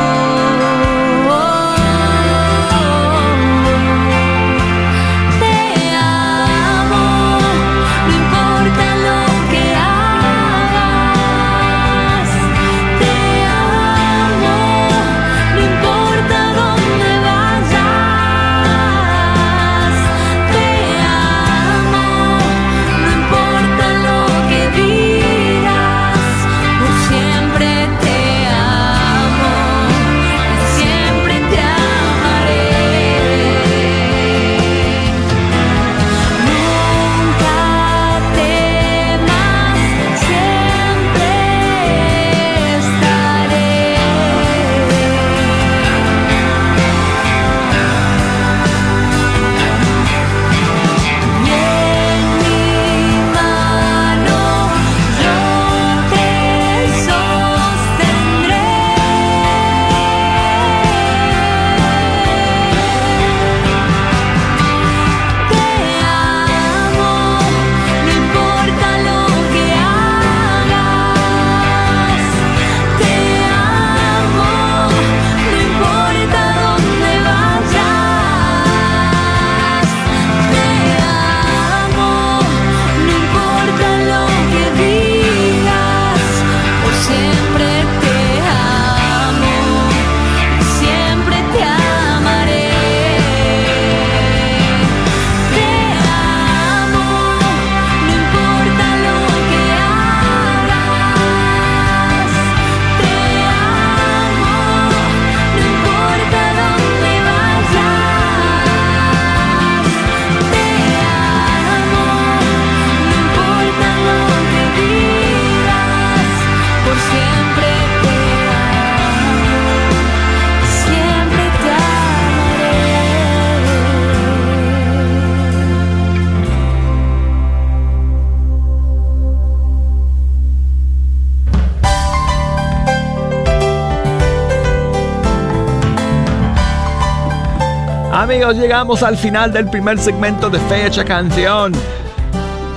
Amigos, 138.32 138.56
llegamos 138.56 139.02
al 139.02 139.18
final 139.18 139.52
del 139.52 139.68
primer 139.68 139.98
segmento 139.98 140.48
de 140.48 140.58
Fecha 140.60 141.04
Canción. 141.04 141.70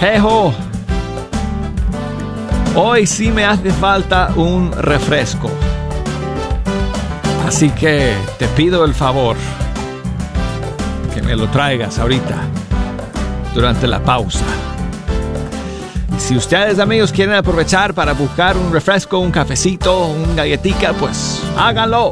Jejo, 0.01 0.53
hoy 2.75 3.07
sí 3.07 3.31
me 3.31 3.45
hace 3.45 3.71
falta 3.71 4.33
un 4.35 4.73
refresco. 4.73 5.49
Así 7.47 7.69
que 7.69 8.13
te 8.37 8.49
pido 8.49 8.83
el 8.83 8.93
favor 8.93 9.37
que 11.13 11.21
me 11.21 11.37
lo 11.37 11.47
traigas 11.47 11.99
ahorita, 11.99 12.35
durante 13.53 13.87
la 13.87 14.03
pausa. 14.03 14.43
Si 16.17 16.35
ustedes 16.35 16.79
amigos 16.79 17.13
quieren 17.13 17.33
aprovechar 17.33 17.93
para 17.93 18.11
buscar 18.11 18.57
un 18.57 18.73
refresco, 18.73 19.19
un 19.19 19.31
cafecito, 19.31 20.07
un 20.07 20.35
galletica, 20.35 20.91
pues 20.91 21.41
háganlo. 21.57 22.11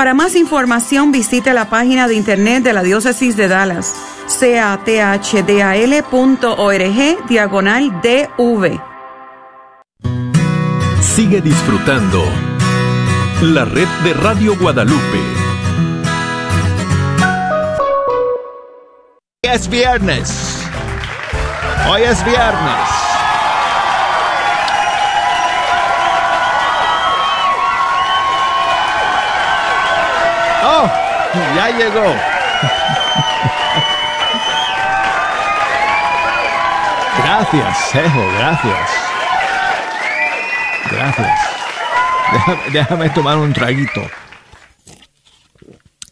Para 0.00 0.14
más 0.14 0.34
información 0.34 1.12
visite 1.12 1.52
la 1.52 1.68
página 1.68 2.08
de 2.08 2.14
internet 2.14 2.64
de 2.64 2.72
la 2.72 2.82
diócesis 2.82 3.36
de 3.36 3.48
Dallas 3.48 3.94
cathdal.org 4.40 6.06
diagonal 7.28 8.00
DV. 8.00 8.80
Sigue 11.02 11.42
disfrutando 11.42 12.24
la 13.42 13.66
red 13.66 13.88
de 14.02 14.14
Radio 14.14 14.56
Guadalupe. 14.58 15.20
Hoy 19.44 19.50
es 19.52 19.68
viernes. 19.68 20.66
Hoy 21.90 22.04
es 22.04 22.24
viernes. 22.24 23.00
Oh, 30.62 30.88
ya 31.54 31.70
llegó. 31.70 32.14
Gracias, 37.22 37.78
Sejo, 37.90 38.32
gracias. 38.38 38.90
Gracias. 40.90 41.40
Déjame, 42.32 42.70
déjame 42.70 43.10
tomar 43.10 43.38
un 43.38 43.52
traguito. 43.52 44.02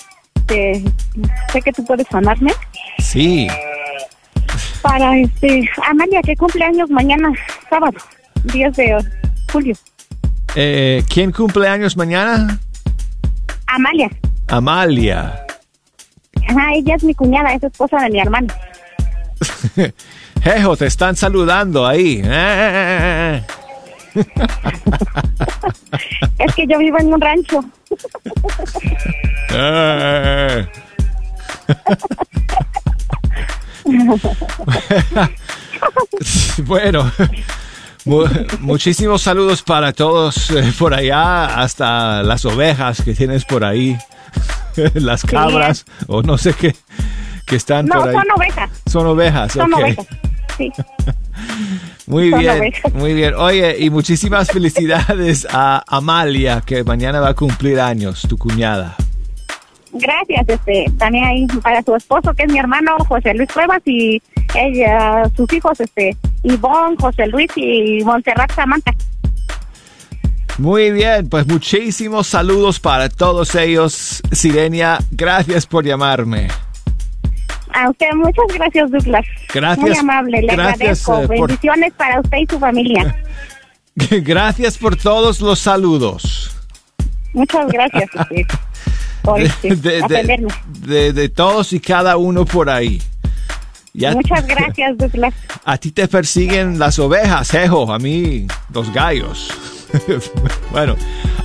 sé 0.48 1.62
que 1.64 1.72
tú 1.72 1.84
puedes 1.84 2.06
sonarme. 2.08 2.52
Sí. 2.98 3.48
Para 4.82 5.16
este, 5.18 5.68
Amalia, 5.88 6.20
que 6.22 6.36
cumple 6.36 6.64
años 6.64 6.90
mañana, 6.90 7.32
sábado, 7.68 7.98
10 8.44 8.76
de 8.76 8.96
julio. 9.52 9.74
Eh, 10.54 11.02
¿Quién 11.08 11.32
cumple 11.32 11.68
años 11.68 11.96
mañana? 11.96 12.58
Amalia. 13.66 14.10
Amalia. 14.48 15.46
Ajá, 16.48 16.72
ella 16.74 16.96
es 16.96 17.04
mi 17.04 17.14
cuñada, 17.14 17.54
es 17.54 17.62
esposa 17.62 17.98
de 17.98 18.10
mi 18.10 18.20
hermano. 18.20 18.48
Jejo, 20.42 20.76
te 20.76 20.86
están 20.86 21.14
saludando 21.16 21.86
ahí. 21.86 22.20
es 26.38 26.54
que 26.54 26.66
yo 26.66 26.78
vivo 26.78 26.98
en 26.98 27.14
un 27.14 27.20
rancho. 27.20 27.64
bueno, 36.64 37.10
muchísimos 38.60 39.22
saludos 39.22 39.62
para 39.62 39.92
todos 39.92 40.50
eh, 40.50 40.72
por 40.78 40.94
allá, 40.94 41.62
hasta 41.62 42.22
las 42.22 42.44
ovejas 42.44 43.02
que 43.02 43.14
tienes 43.14 43.44
por 43.44 43.64
ahí. 43.64 43.98
las 44.94 45.22
cabras 45.22 45.84
o 46.06 46.22
no 46.22 46.38
sé 46.38 46.54
qué 46.54 46.74
que 47.46 47.56
están 47.56 47.86
no, 47.86 47.98
por 47.98 48.08
ahí. 48.08 48.14
son 48.14 48.30
ovejas. 48.34 48.70
Son 48.86 49.06
ovejas, 49.06 49.52
Son 49.52 49.74
ovejas, 49.74 50.06
sí. 50.56 50.72
Muy 52.06 52.32
bien, 52.32 52.72
muy 52.94 53.14
bien. 53.14 53.34
Oye, 53.34 53.76
y 53.78 53.88
muchísimas 53.88 54.48
felicidades 54.48 55.46
a 55.50 55.82
Amalia, 55.86 56.60
que 56.60 56.82
mañana 56.84 57.20
va 57.20 57.28
a 57.28 57.34
cumplir 57.34 57.80
años, 57.80 58.26
tu 58.28 58.36
cuñada. 58.36 58.96
Gracias, 59.92 60.48
este, 60.48 60.86
también 60.98 61.24
ahí 61.24 61.46
para 61.62 61.80
su 61.82 61.94
esposo, 61.94 62.34
que 62.34 62.42
es 62.42 62.52
mi 62.52 62.58
hermano 62.58 62.96
José 63.08 63.32
Luis 63.34 63.50
Cuevas, 63.52 63.80
y 63.86 64.20
ella, 64.54 65.22
sus 65.36 65.50
hijos, 65.52 65.80
este, 65.80 66.16
Ivonne, 66.42 66.96
José 66.98 67.28
Luis 67.28 67.50
y 67.56 68.02
Montserrat 68.04 68.52
Samantha. 68.52 68.92
Muy 70.58 70.90
bien, 70.90 71.28
pues 71.28 71.46
muchísimos 71.46 72.26
saludos 72.26 72.78
para 72.78 73.08
todos 73.08 73.54
ellos. 73.54 74.22
Sirenia, 74.32 74.98
gracias 75.10 75.66
por 75.66 75.84
llamarme. 75.84 76.48
A 77.74 77.88
usted, 77.88 78.06
muchas 78.14 78.44
gracias, 78.54 78.90
Douglas. 78.90 79.24
Gracias. 79.52 79.88
Muy 79.88 79.96
amable, 79.96 80.42
le 80.42 80.54
gracias, 80.54 81.08
agradezco. 81.08 81.22
eh, 81.22 81.26
por- 81.38 81.48
Bendiciones 81.48 81.92
para 81.96 82.20
usted 82.20 82.38
y 82.38 82.46
su 82.48 82.58
familia. 82.58 83.16
Gracias 83.94 84.78
por 84.78 84.96
todos 84.96 85.40
los 85.40 85.58
saludos. 85.58 86.50
Muchas 87.34 87.66
gracias 87.68 88.10
este, 88.30 88.46
por 89.22 89.38
De, 89.40 90.02
de- 90.08 90.46
de- 90.80 91.12
de 91.12 91.28
todos 91.28 91.72
y 91.74 91.80
cada 91.80 92.16
uno 92.16 92.44
por 92.46 92.68
ahí. 92.70 93.02
Ya- 93.94 94.12
Muchas 94.14 94.46
gracias, 94.46 94.96
Douglas. 94.96 95.34
A 95.64 95.76
ti 95.78 95.90
te 95.92 96.08
persiguen 96.08 96.78
las 96.78 96.98
ovejas, 96.98 97.50
jejo, 97.50 97.92
a 97.92 97.98
mí 97.98 98.46
los 98.72 98.90
gallos. 98.92 99.50
bueno, 100.70 100.96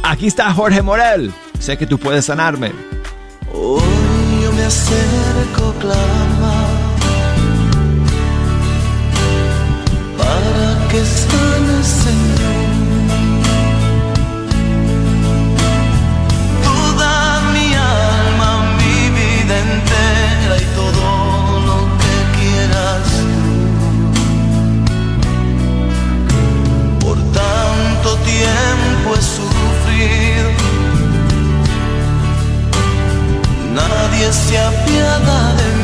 aquí 0.04 0.28
está 0.28 0.54
Jorge 0.54 0.82
Morel. 0.82 1.34
Sé 1.60 1.78
que 1.78 1.88
tú 1.88 1.98
puedes 1.98 2.26
sanarme. 2.26 2.72
Hoy 3.54 3.82
yo 4.44 4.52
me 4.54 4.64
acerco, 4.64 5.74
clama, 5.80 6.68
para 10.18 10.88
que 10.90 11.00
sanes, 11.00 11.88
Señor. 11.88 12.37
Nadie 33.78 34.34
se 34.34 34.58
apiada 34.58 35.54
de. 35.58 35.77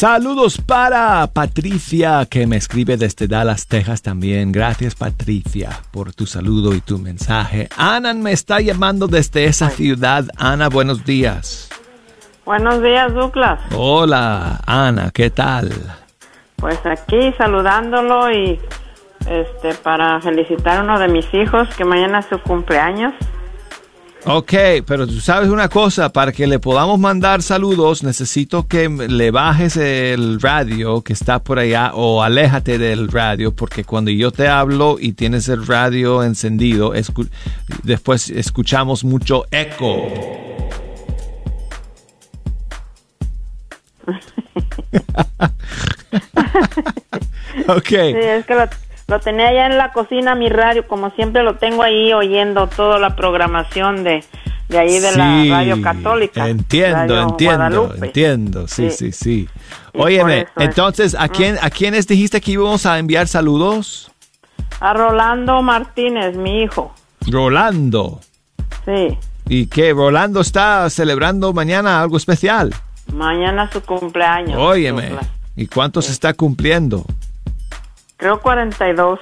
Saludos 0.00 0.56
para 0.56 1.26
Patricia, 1.26 2.24
que 2.24 2.46
me 2.46 2.56
escribe 2.56 2.96
desde 2.96 3.28
Dallas, 3.28 3.66
Texas 3.66 4.00
también. 4.00 4.50
Gracias, 4.50 4.94
Patricia, 4.94 5.68
por 5.90 6.14
tu 6.14 6.24
saludo 6.24 6.74
y 6.74 6.80
tu 6.80 6.96
mensaje. 6.96 7.68
Ana 7.76 8.14
me 8.14 8.32
está 8.32 8.62
llamando 8.62 9.08
desde 9.08 9.44
esa 9.44 9.68
ciudad. 9.68 10.24
Ana, 10.38 10.70
buenos 10.70 11.04
días. 11.04 11.68
Buenos 12.46 12.82
días, 12.82 13.12
Douglas. 13.12 13.60
Hola, 13.76 14.62
Ana, 14.66 15.10
¿qué 15.12 15.28
tal? 15.28 15.70
Pues 16.56 16.78
aquí 16.86 17.34
saludándolo 17.36 18.32
y 18.32 18.58
este 19.28 19.74
para 19.82 20.18
felicitar 20.22 20.78
a 20.78 20.82
uno 20.82 20.98
de 20.98 21.08
mis 21.08 21.26
hijos 21.34 21.68
que 21.76 21.84
mañana 21.84 22.20
es 22.20 22.26
su 22.30 22.38
cumpleaños. 22.38 23.12
Ok, 24.26 24.52
pero 24.86 25.06
tú 25.06 25.18
sabes 25.20 25.48
una 25.48 25.68
cosa, 25.70 26.12
para 26.12 26.30
que 26.30 26.46
le 26.46 26.58
podamos 26.58 26.98
mandar 26.98 27.42
saludos, 27.42 28.02
necesito 28.02 28.66
que 28.68 28.86
le 28.88 29.30
bajes 29.30 29.78
el 29.78 30.38
radio 30.40 31.00
que 31.00 31.14
está 31.14 31.38
por 31.42 31.58
allá 31.58 31.92
o 31.94 32.22
aléjate 32.22 32.76
del 32.78 33.08
radio, 33.08 33.54
porque 33.54 33.82
cuando 33.84 34.10
yo 34.10 34.30
te 34.30 34.46
hablo 34.46 34.98
y 35.00 35.12
tienes 35.14 35.48
el 35.48 35.66
radio 35.66 36.22
encendido, 36.22 36.94
escu- 36.94 37.30
después 37.82 38.28
escuchamos 38.28 39.04
mucho 39.04 39.46
eco. 39.50 39.96
ok. 47.68 47.88
Sí, 47.88 48.14
es 48.16 48.46
que 48.46 48.54
lo, 48.54 48.68
lo 49.10 49.20
tenía 49.20 49.48
allá 49.48 49.66
en 49.66 49.76
la 49.76 49.92
cocina 49.92 50.34
mi 50.34 50.48
radio, 50.48 50.86
como 50.88 51.10
siempre 51.10 51.42
lo 51.42 51.56
tengo 51.56 51.82
ahí 51.82 52.12
oyendo 52.14 52.66
toda 52.68 52.98
la 52.98 53.16
programación 53.16 54.04
de, 54.04 54.24
de 54.68 54.78
ahí 54.78 54.98
de 55.00 55.10
Sí, 55.10 55.18
la 55.18 55.44
radio 55.58 55.82
católica. 55.82 56.48
Entiendo, 56.48 56.96
Radio 57.14 57.22
entiendo, 57.28 57.56
Guadalupe. 57.56 58.06
entiendo. 58.06 58.68
Sí, 58.68 58.90
sí, 58.90 59.12
Sí. 59.12 59.12
sí. 59.12 59.48
Óyeme, 59.94 60.46
entonces, 60.56 61.16
¿a 61.18 61.28
quién, 61.28 61.58
¿a 61.60 61.68
quiénes 61.70 62.06
dijiste 62.06 62.40
que 62.40 62.52
íbamos 62.52 62.86
a 62.86 62.98
enviar 62.98 63.26
saludos? 63.26 64.10
A 64.78 64.94
Rolando 64.94 65.60
Martínez, 65.60 66.36
mi 66.36 66.62
hijo. 66.62 66.94
Rolando. 67.28 68.20
Sí, 68.86 69.18
¿Y 69.48 69.66
qué? 69.66 69.92
¿Rolando 69.92 70.40
está 70.40 70.88
celebrando 70.90 71.52
mañana 71.52 72.00
algo 72.00 72.16
especial? 72.16 72.72
mañana 73.12 73.68
su 73.72 73.82
cumpleaños. 73.82 74.56
Óyeme. 74.56 75.10
¿Y 75.56 75.66
cuántos 75.66 76.08
está 76.08 76.32
cumpliendo? 76.32 77.04
Creo 78.20 78.40
42. 78.40 79.18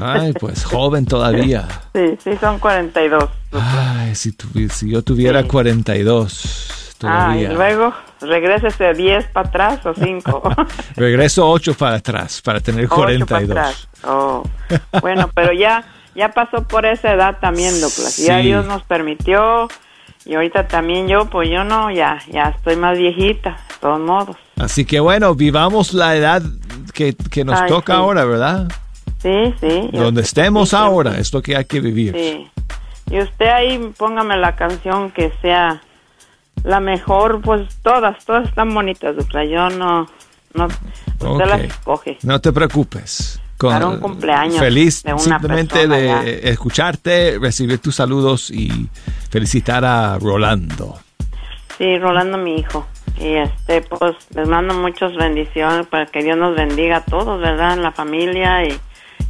Ay, 0.00 0.32
pues 0.34 0.64
joven 0.64 1.06
todavía. 1.06 1.66
sí, 1.94 2.18
sí, 2.22 2.30
son 2.40 2.58
42. 2.58 3.24
Ay, 3.52 4.14
si, 4.14 4.32
tuvi- 4.32 4.68
si 4.68 4.90
yo 4.90 5.02
tuviera 5.02 5.44
42 5.44 6.68
Ah, 7.00 7.36
y 7.36 7.44
todavía. 7.44 7.52
luego 7.52 7.94
regrésese 8.20 8.92
10 8.92 9.26
para 9.28 9.48
atrás 9.48 9.86
o 9.86 9.94
5. 9.94 10.42
Regreso 10.96 11.48
8 11.48 11.74
para 11.74 11.96
atrás 11.96 12.42
para 12.42 12.60
tener 12.60 12.86
Ocho 12.86 12.96
para 12.96 13.16
42. 13.18 13.50
atrás. 13.50 13.88
Oh. 14.04 14.42
Bueno, 15.00 15.30
pero 15.34 15.52
ya 15.52 15.84
ya 16.14 16.30
pasó 16.30 16.64
por 16.66 16.84
esa 16.86 17.12
edad 17.14 17.38
también, 17.40 17.80
Douglas. 17.80 18.16
Ya 18.16 18.38
Sí. 18.40 18.46
Dios 18.46 18.66
nos 18.66 18.82
permitió 18.82 19.68
y 20.24 20.34
ahorita 20.34 20.66
también 20.66 21.06
yo, 21.06 21.26
pues 21.30 21.48
yo 21.48 21.62
no, 21.62 21.90
ya 21.92 22.18
ya 22.30 22.48
estoy 22.56 22.74
más 22.74 22.98
viejita, 22.98 23.50
de 23.50 23.74
todos 23.80 24.00
modos. 24.00 24.36
Así 24.56 24.84
que 24.84 24.98
bueno, 24.98 25.36
vivamos 25.36 25.94
la 25.94 26.16
edad 26.16 26.42
que, 26.98 27.14
que 27.14 27.44
nos 27.44 27.60
Ay, 27.60 27.68
toca 27.68 27.92
sí. 27.94 27.98
ahora, 28.00 28.24
¿verdad? 28.24 28.68
Sí, 29.22 29.54
sí. 29.60 29.88
Donde 29.92 30.22
estemos 30.22 30.70
sí, 30.70 30.76
ahora, 30.76 31.16
es 31.18 31.32
lo 31.32 31.40
que 31.40 31.56
hay 31.56 31.64
que 31.64 31.78
vivir. 31.80 32.12
Sí. 32.14 32.50
Y 33.10 33.20
usted 33.20 33.46
ahí 33.46 33.92
póngame 33.96 34.36
la 34.36 34.56
canción 34.56 35.12
que 35.12 35.32
sea 35.40 35.80
la 36.64 36.80
mejor, 36.80 37.40
pues 37.40 37.68
todas, 37.82 38.24
todas 38.24 38.48
están 38.48 38.74
bonitas, 38.74 39.14
Douglas. 39.14 39.46
Yo 39.48 39.70
no, 39.70 40.08
no, 40.54 40.66
usted 40.66 41.26
Ok. 41.26 41.46
las 41.46 41.60
escoge. 41.60 42.18
No 42.24 42.40
te 42.40 42.52
preocupes. 42.52 43.40
Con- 43.56 43.72
Para 43.72 43.86
un 43.86 44.00
cumpleaños 44.00 44.58
Feliz 44.58 45.02
de 45.04 45.12
una 45.12 45.22
simplemente 45.22 45.86
de 45.86 46.06
ya. 46.06 46.22
escucharte, 46.50 47.38
recibir 47.40 47.78
tus 47.78 47.94
saludos 47.94 48.50
y 48.50 48.88
felicitar 49.30 49.84
a 49.84 50.18
Rolando. 50.18 50.98
Sí, 51.76 51.96
Rolando, 51.98 52.38
mi 52.38 52.56
hijo. 52.56 52.86
Y 53.20 53.34
este, 53.34 53.82
pues 53.82 54.14
les 54.34 54.48
mando 54.48 54.74
muchas 54.74 55.14
bendiciones 55.16 55.86
para 55.86 56.06
que 56.06 56.22
Dios 56.22 56.36
nos 56.38 56.54
bendiga 56.54 56.98
a 56.98 57.04
todos, 57.04 57.40
¿verdad? 57.40 57.74
En 57.74 57.82
la 57.82 57.92
familia 57.92 58.64
y 58.64 58.78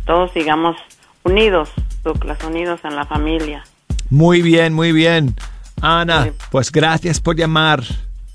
todos 0.04 0.30
sigamos 0.32 0.76
unidos, 1.22 1.70
Douglas, 2.04 2.38
unidos 2.44 2.80
en 2.84 2.96
la 2.96 3.06
familia. 3.06 3.64
Muy 4.10 4.42
bien, 4.42 4.74
muy 4.74 4.92
bien. 4.92 5.34
Ana, 5.80 6.28
pues 6.50 6.70
gracias 6.72 7.20
por 7.20 7.36
llamar. 7.36 7.82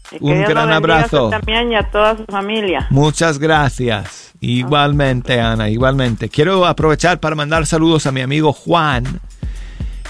Que 0.10 0.18
Un 0.22 0.38
Dios 0.38 0.50
gran 0.50 0.72
abrazo. 0.72 1.30
también 1.30 1.72
y 1.72 1.76
a 1.76 1.90
toda 1.90 2.18
su 2.18 2.26
familia. 2.26 2.88
Muchas 2.90 3.40
gracias. 3.40 4.32
Igualmente, 4.42 5.40
Ana, 5.40 5.70
igualmente. 5.70 6.30
Quiero 6.30 6.66
aprovechar 6.66 7.20
para 7.20 7.36
mandar 7.36 7.66
saludos 7.66 8.06
a 8.06 8.12
mi 8.12 8.22
amigo 8.22 8.54
Juan, 8.54 9.22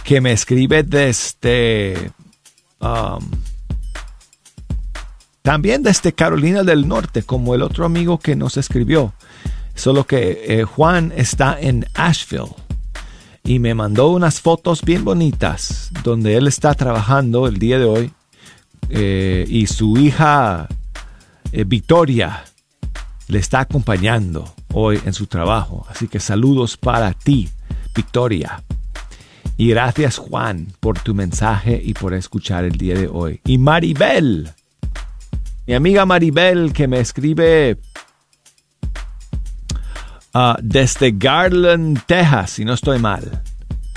que 0.03 0.19
me 0.21 0.31
escribe 0.31 0.83
desde... 0.83 2.11
um, 2.79 3.19
también 5.43 5.83
desde 5.83 6.13
Carolina 6.13 6.63
del 6.63 6.87
Norte, 6.87 7.21
como 7.21 7.53
el 7.53 7.61
otro 7.61 7.85
amigo 7.85 8.17
que 8.17 8.35
nos 8.35 8.55
escribió. 8.55 9.13
Solo 9.75 10.05
que 10.05 10.45
eh, 10.47 10.63
Juan 10.63 11.11
está 11.15 11.59
en 11.59 11.85
Asheville 11.93 12.55
y 13.43 13.59
me 13.59 13.75
mandó 13.75 14.09
unas 14.09 14.39
fotos 14.39 14.83
bien 14.83 15.03
bonitas 15.03 15.89
donde 16.03 16.37
él 16.37 16.47
está 16.47 16.73
trabajando 16.75 17.45
el 17.47 17.57
día 17.57 17.77
de 17.77 17.85
hoy 17.85 18.11
eh, 18.89 19.45
y 19.49 19.67
su 19.67 19.97
hija 19.97 20.69
eh, 21.51 21.65
Victoria 21.65 22.45
le 23.27 23.39
está 23.39 23.61
acompañando 23.61 24.53
hoy 24.71 25.01
en 25.05 25.11
su 25.11 25.27
trabajo. 25.27 25.85
Así 25.89 26.07
que 26.07 26.21
saludos 26.21 26.77
para 26.77 27.11
ti, 27.11 27.49
Victoria. 27.93 28.63
Y 29.57 29.67
gracias 29.69 30.19
Juan 30.19 30.67
por 30.79 30.99
tu 30.99 31.13
mensaje 31.13 31.81
y 31.83 31.93
por 31.95 32.13
escuchar 32.13 32.63
el 32.63 32.77
día 32.77 32.95
de 32.95 33.09
hoy. 33.09 33.41
Y 33.43 33.57
Maribel, 33.57 34.53
mi 35.66 35.74
amiga 35.74 36.05
Maribel 36.05 36.74
que 36.74 36.88
me 36.88 36.99
escribe 36.99 37.78
ah, 40.34 40.57
desde 40.61 41.11
Garland, 41.11 42.01
Texas, 42.05 42.51
si 42.51 42.66
no 42.66 42.74
estoy 42.74 42.99
mal. 42.99 43.41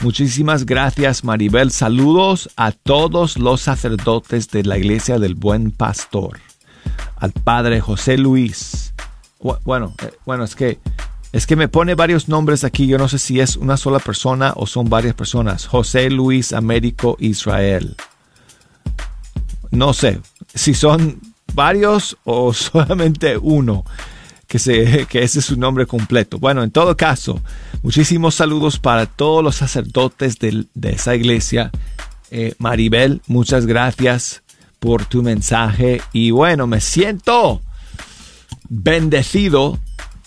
Muchísimas 0.03 0.67
gracias 0.67 1.25
Maribel. 1.25 1.71
Saludos 1.71 2.51
a 2.57 2.71
todos 2.73 3.39
los 3.39 3.62
sacerdotes 3.62 4.51
de 4.51 4.62
la 4.62 4.77
Iglesia 4.79 5.19
del 5.19 5.35
Buen 5.35 5.71
Pastor. 5.71 6.39
Al 7.17 7.33
Padre 7.33 7.81
José 7.81 8.19
Luis. 8.19 8.93
Bu- 9.41 9.59
Bueno, 9.64 9.95
eh, 10.03 10.12
bueno, 10.27 10.45
es 10.45 10.55
que 10.55 10.79
es 11.33 11.47
que 11.47 11.57
me 11.57 11.69
pone 11.69 11.95
varios 11.95 12.29
nombres 12.29 12.62
aquí. 12.62 12.87
Yo 12.87 12.99
no 12.99 13.09
sé 13.09 13.19
si 13.19 13.41
es 13.41 13.57
una 13.57 13.77
sola 13.77 13.99
persona 13.99 14.53
o 14.55 14.67
son 14.67 14.89
varias 14.89 15.14
personas. 15.14 15.67
José 15.67 16.11
Luis 16.11 16.53
Américo 16.53 17.17
Israel. 17.19 17.97
No 19.71 19.93
sé 19.95 20.21
si 20.55 20.75
son 20.75 21.21
varios 21.57 22.17
o 22.23 22.55
solamente 22.55 23.37
uno 23.37 23.85
que, 24.47 24.61
se, 24.61 25.07
que 25.07 25.25
ese 25.25 25.41
es 25.41 25.47
su 25.47 25.57
nombre 25.57 25.87
completo. 25.87 26.39
Bueno, 26.39 26.63
en 26.63 26.71
todo 26.71 26.97
caso, 26.97 27.43
muchísimos 27.83 28.37
saludos 28.37 28.79
para 28.79 29.07
todos 29.07 29.43
los 29.43 29.57
sacerdotes 29.57 30.39
de, 30.39 30.67
esa 30.83 31.17
iglesia. 31.17 31.73
Eh, 32.31 32.55
Maribel, 32.59 33.23
muchas 33.27 33.67
gracias 33.67 34.43
por 34.79 35.05
tu 35.07 35.23
mensaje. 35.25 36.01
Y 36.13 36.31
bueno, 36.31 36.69
me 36.69 36.81
siento 36.81 37.61
bendecido 38.69 39.81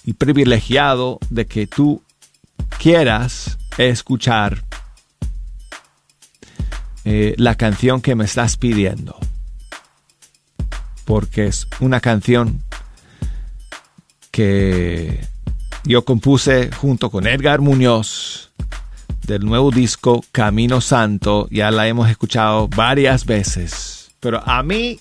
y 0.04 0.14
privilegiado 0.14 1.20
de 1.30 1.46
que 1.46 1.68
tú 1.68 2.02
quieras 2.80 3.58
escuchar 3.78 4.64
eh, 7.06 7.36
la 7.38 7.56
canción 7.56 8.02
que 8.02 8.16
me 8.16 8.26
estás 8.26 8.58
pidiendo. 8.58 9.18
Porque 11.10 11.48
es 11.48 11.68
una 11.80 12.02
canción 12.02 12.62
que 14.30 15.26
yo 15.84 16.06
compuse 16.06 16.70
junto 16.72 17.10
con 17.10 17.26
Edgar 17.26 17.62
Muñoz 17.62 18.52
del 19.26 19.44
nuevo 19.44 19.72
disco 19.72 20.24
Camino 20.32 20.82
Santo. 20.82 21.48
Ya 21.50 21.72
la 21.72 21.88
hemos 21.88 22.12
escuchado 22.12 22.68
varias 22.68 23.26
veces. 23.26 24.12
Pero 24.20 24.48
a 24.48 24.62
mí 24.62 25.00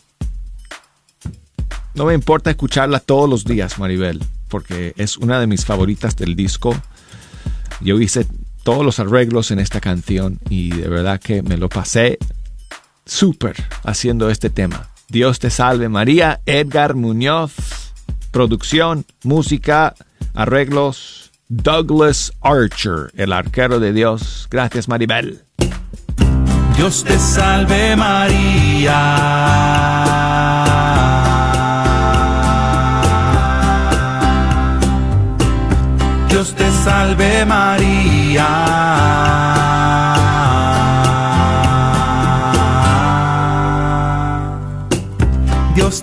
no 1.93 2.07
me 2.07 2.15
importa 2.15 2.49
escucharla 2.49 3.01
todos 3.01 3.29
los 3.29 3.45
días, 3.45 3.79
Maribel, 3.79 4.25
porque 4.49 4.95
es 4.97 5.19
una 5.19 5.39
de 5.39 5.47
mis 5.47 5.67
favoritas 5.67 6.17
del 6.17 6.35
disco. 6.35 6.75
Yo 7.83 8.01
hice 8.01 8.27
todos 8.63 8.83
los 8.83 8.99
arreglos 8.99 9.51
en 9.51 9.59
esta 9.59 9.83
canción 9.83 10.41
y 10.49 10.71
de 10.71 10.89
verdad 10.89 11.21
que 11.21 11.43
me 11.43 11.59
lo 11.59 11.69
pasé 11.69 12.17
súper 13.05 13.63
haciendo 13.85 14.31
este 14.31 14.49
tema. 14.49 14.89
Dios 15.11 15.39
te 15.39 15.49
salve 15.49 15.89
María, 15.89 16.41
Edgar 16.45 16.95
Muñoz, 16.95 17.55
producción, 18.31 19.07
música, 19.25 19.95
arreglos, 20.35 21.31
Douglas 21.49 22.35
Archer, 22.43 23.11
el 23.17 23.33
arquero 23.33 23.81
de 23.81 23.95
Dios. 23.95 24.49
Gracias 24.51 24.87
Maribel. 24.87 25.45
Dios 26.77 27.05
te 27.05 27.19
salve 27.19 27.97
María. 27.97 28.99
Dios 36.29 36.55
te 36.55 36.71
salve 36.71 37.47
María. 37.47 39.28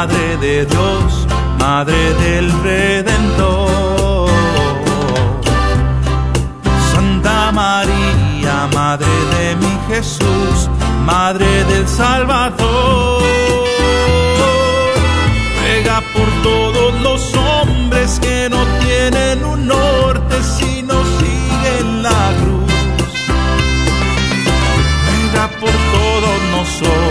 Madre 0.00 0.38
de 0.38 0.64
Dios, 0.64 1.26
Madre 1.58 2.14
del 2.14 2.50
Redentor. 2.62 4.30
Santa 6.90 7.52
María, 7.52 8.66
Madre 8.74 9.14
de 9.34 9.56
mi 9.56 9.78
Jesús, 9.88 10.70
Madre 11.04 11.64
del 11.64 11.86
Salvador. 11.86 13.22
Ruega 15.60 16.02
por 16.14 16.28
todos 16.42 16.94
los 17.02 17.34
hombres 17.34 18.18
que 18.20 18.48
no 18.48 18.64
tienen 18.82 19.44
un 19.44 19.66
norte 19.66 20.42
si 20.42 20.82
no 20.82 20.98
siguen 21.18 22.02
la 22.02 22.32
cruz. 22.40 22.72
Ruega 25.04 25.48
por 25.60 25.74
todos 25.92 26.36
nosotros 26.52 27.09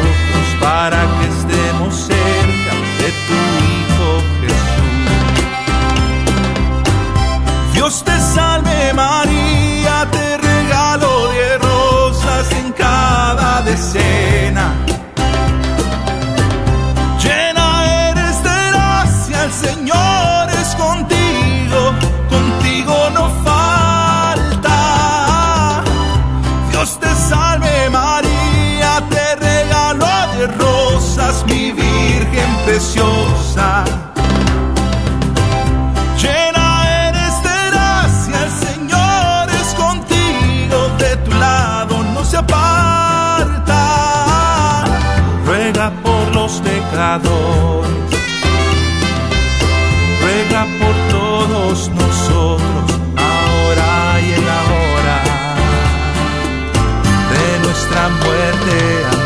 nuestra 57.89 58.09
muerte. 58.09 59.18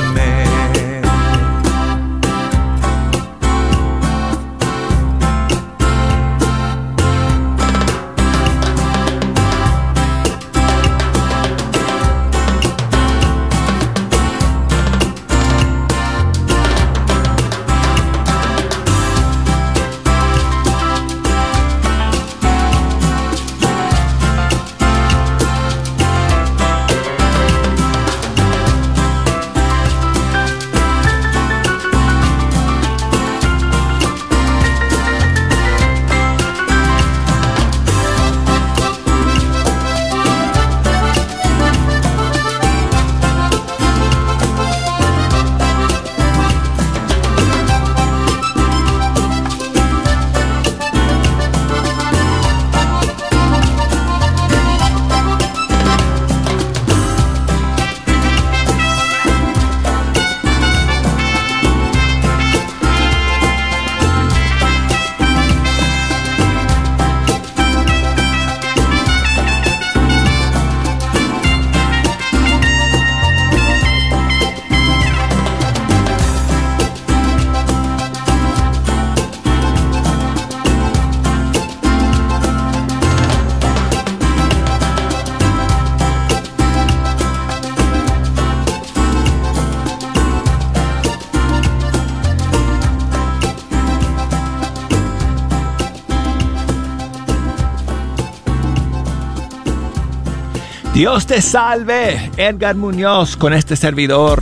Dios 101.04 101.28
te 101.28 101.42
salve, 101.42 102.32
Edgar 102.38 102.76
Muñoz, 102.76 103.36
con 103.36 103.52
este 103.52 103.76
servidor. 103.76 104.42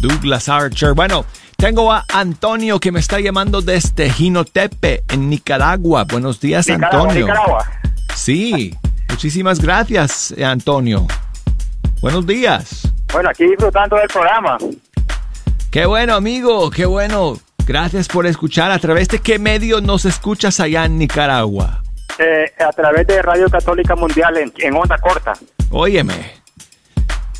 Douglas 0.00 0.48
Archer. 0.48 0.92
Bueno, 0.92 1.24
tengo 1.56 1.92
a 1.92 2.04
Antonio 2.12 2.80
que 2.80 2.90
me 2.90 2.98
está 2.98 3.20
llamando 3.20 3.62
desde 3.62 4.10
Jinotepe, 4.10 5.04
en 5.06 5.30
Nicaragua. 5.30 6.02
Buenos 6.02 6.40
días, 6.40 6.66
Nicaragua, 6.66 7.02
Antonio. 7.02 7.26
Nicaragua. 7.26 7.64
Sí, 8.16 8.76
muchísimas 9.08 9.60
gracias, 9.60 10.34
Antonio. 10.44 11.06
Buenos 12.00 12.26
días. 12.26 12.92
Bueno, 13.12 13.30
aquí 13.30 13.44
disfrutando 13.44 13.94
del 13.94 14.08
programa. 14.08 14.58
Qué 15.70 15.86
bueno, 15.86 16.16
amigo, 16.16 16.70
qué 16.70 16.86
bueno. 16.86 17.38
Gracias 17.68 18.08
por 18.08 18.26
escuchar. 18.26 18.72
¿A 18.72 18.80
través 18.80 19.06
de 19.06 19.20
qué 19.20 19.38
medio 19.38 19.80
nos 19.80 20.04
escuchas 20.04 20.58
allá 20.58 20.86
en 20.86 20.98
Nicaragua? 20.98 21.84
Eh, 22.18 22.52
a 22.62 22.70
través 22.72 23.06
de 23.06 23.20
Radio 23.22 23.48
Católica 23.48 23.96
Mundial 23.96 24.36
en, 24.38 24.52
en 24.58 24.74
onda 24.76 24.96
corta. 24.98 25.32
Óyeme, 25.70 26.14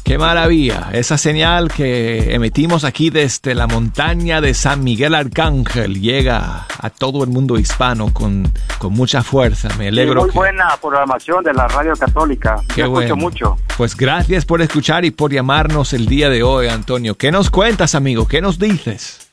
qué 0.02 0.18
maravilla. 0.18 0.88
Esa 0.92 1.16
señal 1.16 1.70
que 1.70 2.34
emitimos 2.34 2.82
aquí 2.84 3.10
desde 3.10 3.54
la 3.54 3.66
montaña 3.68 4.40
de 4.40 4.52
San 4.52 4.82
Miguel 4.82 5.14
Arcángel 5.14 6.00
llega 6.00 6.66
a 6.76 6.90
todo 6.90 7.22
el 7.22 7.30
mundo 7.30 7.56
hispano 7.58 8.12
con, 8.12 8.52
con 8.78 8.92
mucha 8.92 9.22
fuerza. 9.22 9.68
Me 9.78 9.88
alegro. 9.88 10.22
muy 10.22 10.30
que- 10.30 10.36
buena 10.38 10.76
programación 10.82 11.44
de 11.44 11.54
la 11.54 11.68
Radio 11.68 11.92
Católica. 11.94 12.56
Qué 12.74 12.80
Yo 12.80 12.86
escucho 12.86 12.98
bueno. 13.00 13.16
mucho. 13.16 13.56
Pues 13.76 13.96
gracias 13.96 14.44
por 14.44 14.60
escuchar 14.60 15.04
y 15.04 15.12
por 15.12 15.32
llamarnos 15.32 15.92
el 15.92 16.06
día 16.06 16.28
de 16.28 16.42
hoy, 16.42 16.66
Antonio. 16.68 17.16
¿Qué 17.16 17.30
nos 17.30 17.48
cuentas, 17.50 17.94
amigo? 17.94 18.26
¿Qué 18.26 18.40
nos 18.40 18.58
dices? 18.58 19.23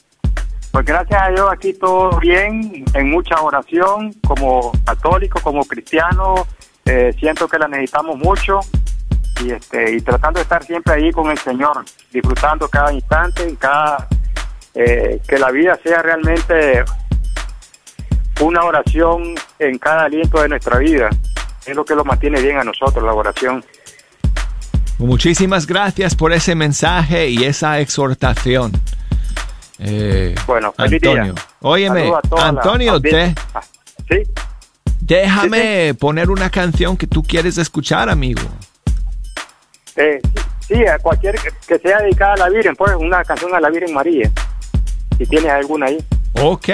Pues 0.72 0.86
gracias 0.86 1.22
a 1.22 1.30
Dios 1.30 1.50
aquí 1.52 1.74
todo 1.74 2.18
bien, 2.20 2.86
en 2.94 3.12
mucha 3.12 3.42
oración, 3.42 4.14
como 4.26 4.72
católico, 4.86 5.40
como 5.42 5.66
cristiano, 5.66 6.48
eh, 6.86 7.14
siento 7.20 7.48
que 7.48 7.60
la 7.60 7.68
necesitamos 7.68 8.18
mucho 8.18 8.60
y 9.44 9.52
este 9.52 9.96
y 9.96 10.02
tratando 10.02 10.40
de 10.40 10.44
estar 10.44 10.64
siempre 10.64 10.94
ahí 10.94 11.12
con 11.12 11.30
el 11.30 11.38
Señor, 11.38 11.84
disfrutando 12.12 12.68
cada 12.70 12.94
instante 12.94 13.56
cada 13.60 14.08
eh, 14.74 15.22
que 15.28 15.38
la 15.38 15.52
vida 15.52 15.78
sea 15.84 16.02
realmente 16.02 16.86
una 18.40 18.64
oración 18.64 19.36
en 19.60 19.78
cada 19.78 20.06
aliento 20.06 20.42
de 20.42 20.50
nuestra 20.50 20.80
vida. 20.80 21.10
Es 21.66 21.76
lo 21.76 21.86
que 21.86 21.96
lo 21.96 22.06
mantiene 22.06 22.42
bien 22.42 22.58
a 22.58 22.64
nosotros, 22.64 23.04
la 23.04 23.14
oración. 23.14 23.64
Muchísimas 24.98 25.68
gracias 25.68 26.16
por 26.16 26.32
ese 26.32 26.56
mensaje 26.56 27.30
y 27.30 27.44
esa 27.44 27.80
exhortación. 27.80 28.72
Eh, 29.84 30.36
Bueno, 30.46 30.72
feliz 30.74 31.02
Antonio, 31.04 31.34
día. 31.34 31.44
óyeme, 31.62 32.06
la 32.10 32.48
Antonio, 32.48 33.02
te, 33.02 33.10
audiencia. 33.10 33.44
Ah, 33.56 33.62
Sí. 34.08 34.18
déjame 35.00 35.94
poner 35.96 36.30
una 36.30 36.50
canción 36.52 36.96
que 36.96 37.08
tú 37.08 37.24
quieres 37.24 37.58
escuchar, 37.58 38.08
amigo. 38.10 38.42
Eh, 39.96 40.22
sí, 40.68 40.86
a 40.86 41.00
cualquier 41.00 41.36
que- 41.68 41.80
sea 41.80 42.00
dedicada 42.02 42.34
a 42.34 42.38
la 42.38 42.50
Virgen, 42.50 42.76
pues 42.76 42.94
una 42.96 43.24
canción 43.24 43.54
a 43.56 43.60
la 43.60 43.70
Virgen 43.70 43.94
María. 43.94 44.32
Si 45.18 45.26
tienes 45.26 45.50
alguna 45.52 45.88
ahí. 45.88 45.98
Ok, 46.40 46.70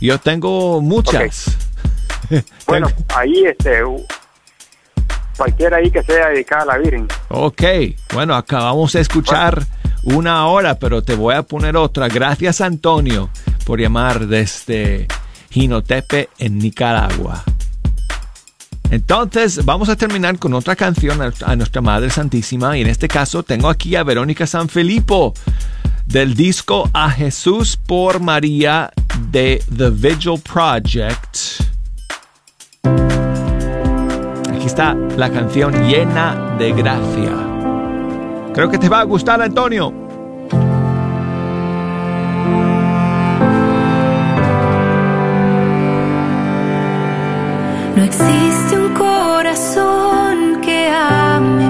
yo 0.00 0.18
tengo 0.18 0.80
muchas. 0.80 1.56
Bueno, 2.66 2.88
ahí 3.14 3.44
este 3.44 3.82
cualquiera 5.36 5.76
ahí 5.76 5.90
que 5.90 6.02
sea 6.04 6.28
dedicada 6.30 6.62
a 6.62 6.66
la 6.66 6.78
Virgen. 6.78 7.06
Ok, 7.28 7.62
bueno, 8.14 8.34
acabamos 8.34 8.92
de 8.94 9.00
escuchar 9.02 9.62
una 10.04 10.46
hora, 10.46 10.78
pero 10.78 11.02
te 11.02 11.14
voy 11.14 11.34
a 11.34 11.42
poner 11.42 11.76
otra. 11.76 12.08
Gracias, 12.08 12.60
Antonio, 12.60 13.30
por 13.64 13.80
llamar 13.80 14.26
desde 14.26 15.08
Jinotepe, 15.50 16.28
en 16.38 16.58
Nicaragua. 16.58 17.42
Entonces, 18.90 19.64
vamos 19.64 19.88
a 19.88 19.96
terminar 19.96 20.38
con 20.38 20.54
otra 20.54 20.76
canción 20.76 21.20
a, 21.22 21.32
a 21.44 21.56
nuestra 21.56 21.80
Madre 21.80 22.10
Santísima. 22.10 22.76
Y 22.76 22.82
en 22.82 22.88
este 22.88 23.08
caso, 23.08 23.42
tengo 23.42 23.68
aquí 23.68 23.96
a 23.96 24.02
Verónica 24.04 24.46
Sanfilippo 24.46 25.34
del 26.06 26.34
disco 26.34 26.88
A 26.92 27.10
Jesús 27.10 27.76
por 27.76 28.20
María 28.20 28.92
de 29.30 29.62
The 29.76 29.90
Vigil 29.90 30.40
Project. 30.40 31.62
Aquí 34.52 34.66
está 34.66 34.94
la 35.16 35.30
canción 35.30 35.72
llena 35.88 36.56
de 36.58 36.72
gracia. 36.72 37.53
Creo 38.54 38.70
que 38.70 38.78
te 38.78 38.88
va 38.88 39.00
a 39.00 39.02
gustar, 39.02 39.42
Antonio. 39.42 39.92
No 47.96 48.02
existe 48.02 48.78
un 48.78 48.94
corazón 48.94 50.60
que 50.62 50.88
ame 50.88 51.63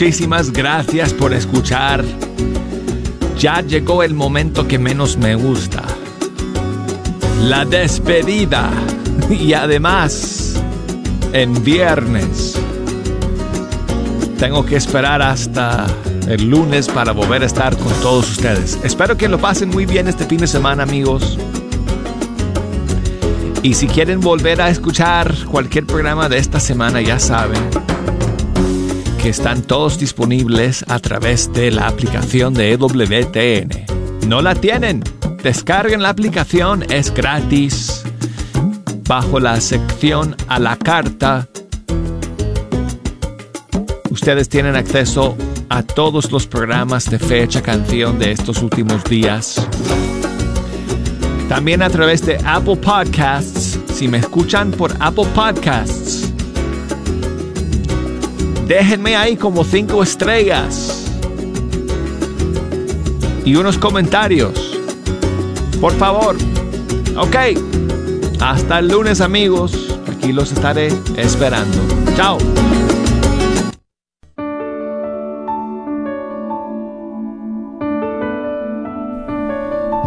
muchísimas 0.00 0.52
gracias 0.52 1.12
por 1.12 1.34
escuchar. 1.34 2.04
Ya 3.36 3.62
llegó 3.62 4.04
el 4.04 4.14
momento 4.14 4.68
que 4.68 4.78
menos 4.78 5.16
me 5.16 5.34
gusta. 5.34 5.82
La 7.42 7.64
despedida. 7.64 8.70
Y 9.28 9.54
además, 9.54 10.62
en 11.32 11.64
viernes. 11.64 12.56
Tengo 14.38 14.64
que 14.64 14.76
esperar 14.76 15.20
hasta 15.20 15.88
el 16.28 16.48
lunes 16.48 16.86
para 16.86 17.10
volver 17.10 17.42
a 17.42 17.46
estar 17.46 17.76
con 17.76 17.92
todos 17.94 18.30
ustedes. 18.30 18.78
Espero 18.84 19.16
que 19.16 19.28
lo 19.28 19.38
pasen 19.38 19.68
muy 19.68 19.84
bien 19.84 20.06
este 20.06 20.26
fin 20.26 20.38
de 20.38 20.46
semana, 20.46 20.84
amigos. 20.84 21.36
Y 23.64 23.74
si 23.74 23.88
quieren 23.88 24.20
volver 24.20 24.62
a 24.62 24.70
escuchar 24.70 25.34
cualquier 25.46 25.86
programa 25.86 26.28
de 26.28 26.38
esta 26.38 26.60
semana, 26.60 27.00
ya 27.00 27.18
saben 27.18 27.97
que 29.18 29.28
están 29.28 29.62
todos 29.62 29.98
disponibles 29.98 30.84
a 30.88 30.98
través 30.98 31.52
de 31.52 31.70
la 31.70 31.88
aplicación 31.88 32.54
de 32.54 32.72
EWTN. 32.72 34.28
¿No 34.28 34.40
la 34.40 34.54
tienen? 34.54 35.02
Descarguen 35.42 36.02
la 36.02 36.10
aplicación, 36.10 36.84
es 36.90 37.12
gratis. 37.12 38.02
Bajo 39.08 39.40
la 39.40 39.60
sección 39.60 40.36
a 40.48 40.58
la 40.58 40.76
carta, 40.76 41.48
ustedes 44.10 44.48
tienen 44.48 44.76
acceso 44.76 45.36
a 45.68 45.82
todos 45.82 46.32
los 46.32 46.46
programas 46.46 47.10
de 47.10 47.18
fecha 47.18 47.62
canción 47.62 48.18
de 48.18 48.32
estos 48.32 48.62
últimos 48.62 49.04
días. 49.04 49.66
También 51.48 51.82
a 51.82 51.90
través 51.90 52.24
de 52.24 52.38
Apple 52.44 52.76
Podcasts. 52.76 53.78
Si 53.94 54.06
me 54.06 54.18
escuchan 54.18 54.70
por 54.70 54.94
Apple 55.00 55.26
Podcasts, 55.34 56.17
déjenme 58.68 59.16
ahí 59.16 59.36
como 59.36 59.64
cinco 59.64 60.02
estrellas 60.02 61.10
y 63.44 63.56
unos 63.56 63.78
comentarios. 63.78 64.78
Por 65.80 65.92
favor. 65.94 66.36
Ok. 67.16 67.36
Hasta 68.40 68.78
el 68.78 68.88
lunes 68.88 69.22
amigos. 69.22 69.96
Aquí 70.12 70.32
los 70.32 70.52
estaré 70.52 70.88
esperando. 71.16 71.78
Chao. 72.14 72.36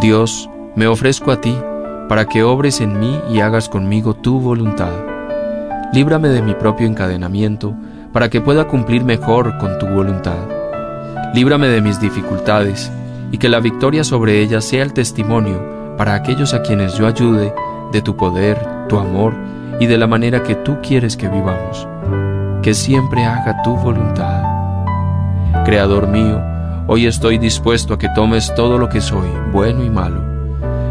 Dios, 0.00 0.48
me 0.76 0.86
ofrezco 0.86 1.32
a 1.32 1.40
ti 1.40 1.56
para 2.08 2.26
que 2.26 2.44
obres 2.44 2.80
en 2.80 2.98
mí 2.98 3.20
y 3.32 3.40
hagas 3.40 3.68
conmigo 3.68 4.14
tu 4.14 4.40
voluntad. 4.40 4.92
Líbrame 5.92 6.28
de 6.28 6.42
mi 6.42 6.54
propio 6.54 6.86
encadenamiento 6.86 7.74
para 8.12 8.28
que 8.28 8.40
pueda 8.40 8.66
cumplir 8.66 9.04
mejor 9.04 9.58
con 9.58 9.78
tu 9.78 9.86
voluntad. 9.86 10.36
Líbrame 11.34 11.68
de 11.68 11.80
mis 11.80 12.00
dificultades 12.00 12.92
y 13.30 13.38
que 13.38 13.48
la 13.48 13.60
victoria 13.60 14.04
sobre 14.04 14.40
ellas 14.40 14.64
sea 14.64 14.82
el 14.82 14.92
testimonio 14.92 15.96
para 15.96 16.14
aquellos 16.14 16.52
a 16.52 16.62
quienes 16.62 16.94
yo 16.94 17.06
ayude 17.06 17.54
de 17.90 18.02
tu 18.02 18.16
poder, 18.16 18.58
tu 18.88 18.98
amor 18.98 19.34
y 19.80 19.86
de 19.86 19.96
la 19.96 20.06
manera 20.06 20.42
que 20.42 20.54
tú 20.54 20.78
quieres 20.82 21.16
que 21.16 21.28
vivamos. 21.28 21.88
Que 22.62 22.74
siempre 22.74 23.24
haga 23.24 23.62
tu 23.62 23.76
voluntad. 23.76 24.42
Creador 25.64 26.06
mío, 26.06 26.40
hoy 26.86 27.06
estoy 27.06 27.38
dispuesto 27.38 27.94
a 27.94 27.98
que 27.98 28.08
tomes 28.14 28.54
todo 28.54 28.78
lo 28.78 28.88
que 28.88 29.00
soy, 29.00 29.28
bueno 29.52 29.82
y 29.82 29.90
malo. 29.90 30.22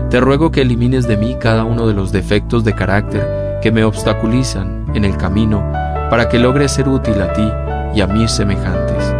Te 0.10 0.20
ruego 0.20 0.52
que 0.52 0.62
elimines 0.62 1.08
de 1.08 1.18
mí 1.18 1.38
cada 1.40 1.64
uno 1.64 1.88
de 1.88 1.94
los 1.94 2.12
defectos 2.12 2.64
de 2.64 2.74
carácter 2.74 3.60
que 3.62 3.72
me 3.72 3.84
obstaculizan 3.84 4.88
en 4.94 5.06
el 5.06 5.16
camino 5.16 5.64
para 6.12 6.28
que 6.28 6.38
logre 6.38 6.68
ser 6.68 6.89
útil 6.89 7.22
a 7.22 7.32
ti 7.32 7.49
y 7.95 8.01
a 8.01 8.05
mis 8.05 8.30
semejantes. 8.30 9.16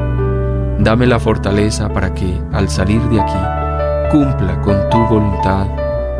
Dame 0.78 1.08
la 1.08 1.22
fortaleza 1.22 1.88
para 1.88 2.14
que, 2.14 2.38
al 2.52 2.68
salir 2.68 3.02
de 3.04 3.22
aquí, 3.22 4.12
cumpla 4.12 4.60
con 4.62 4.90
tu 4.90 4.98
voluntad. 5.08 5.68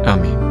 Amén. 0.06 0.51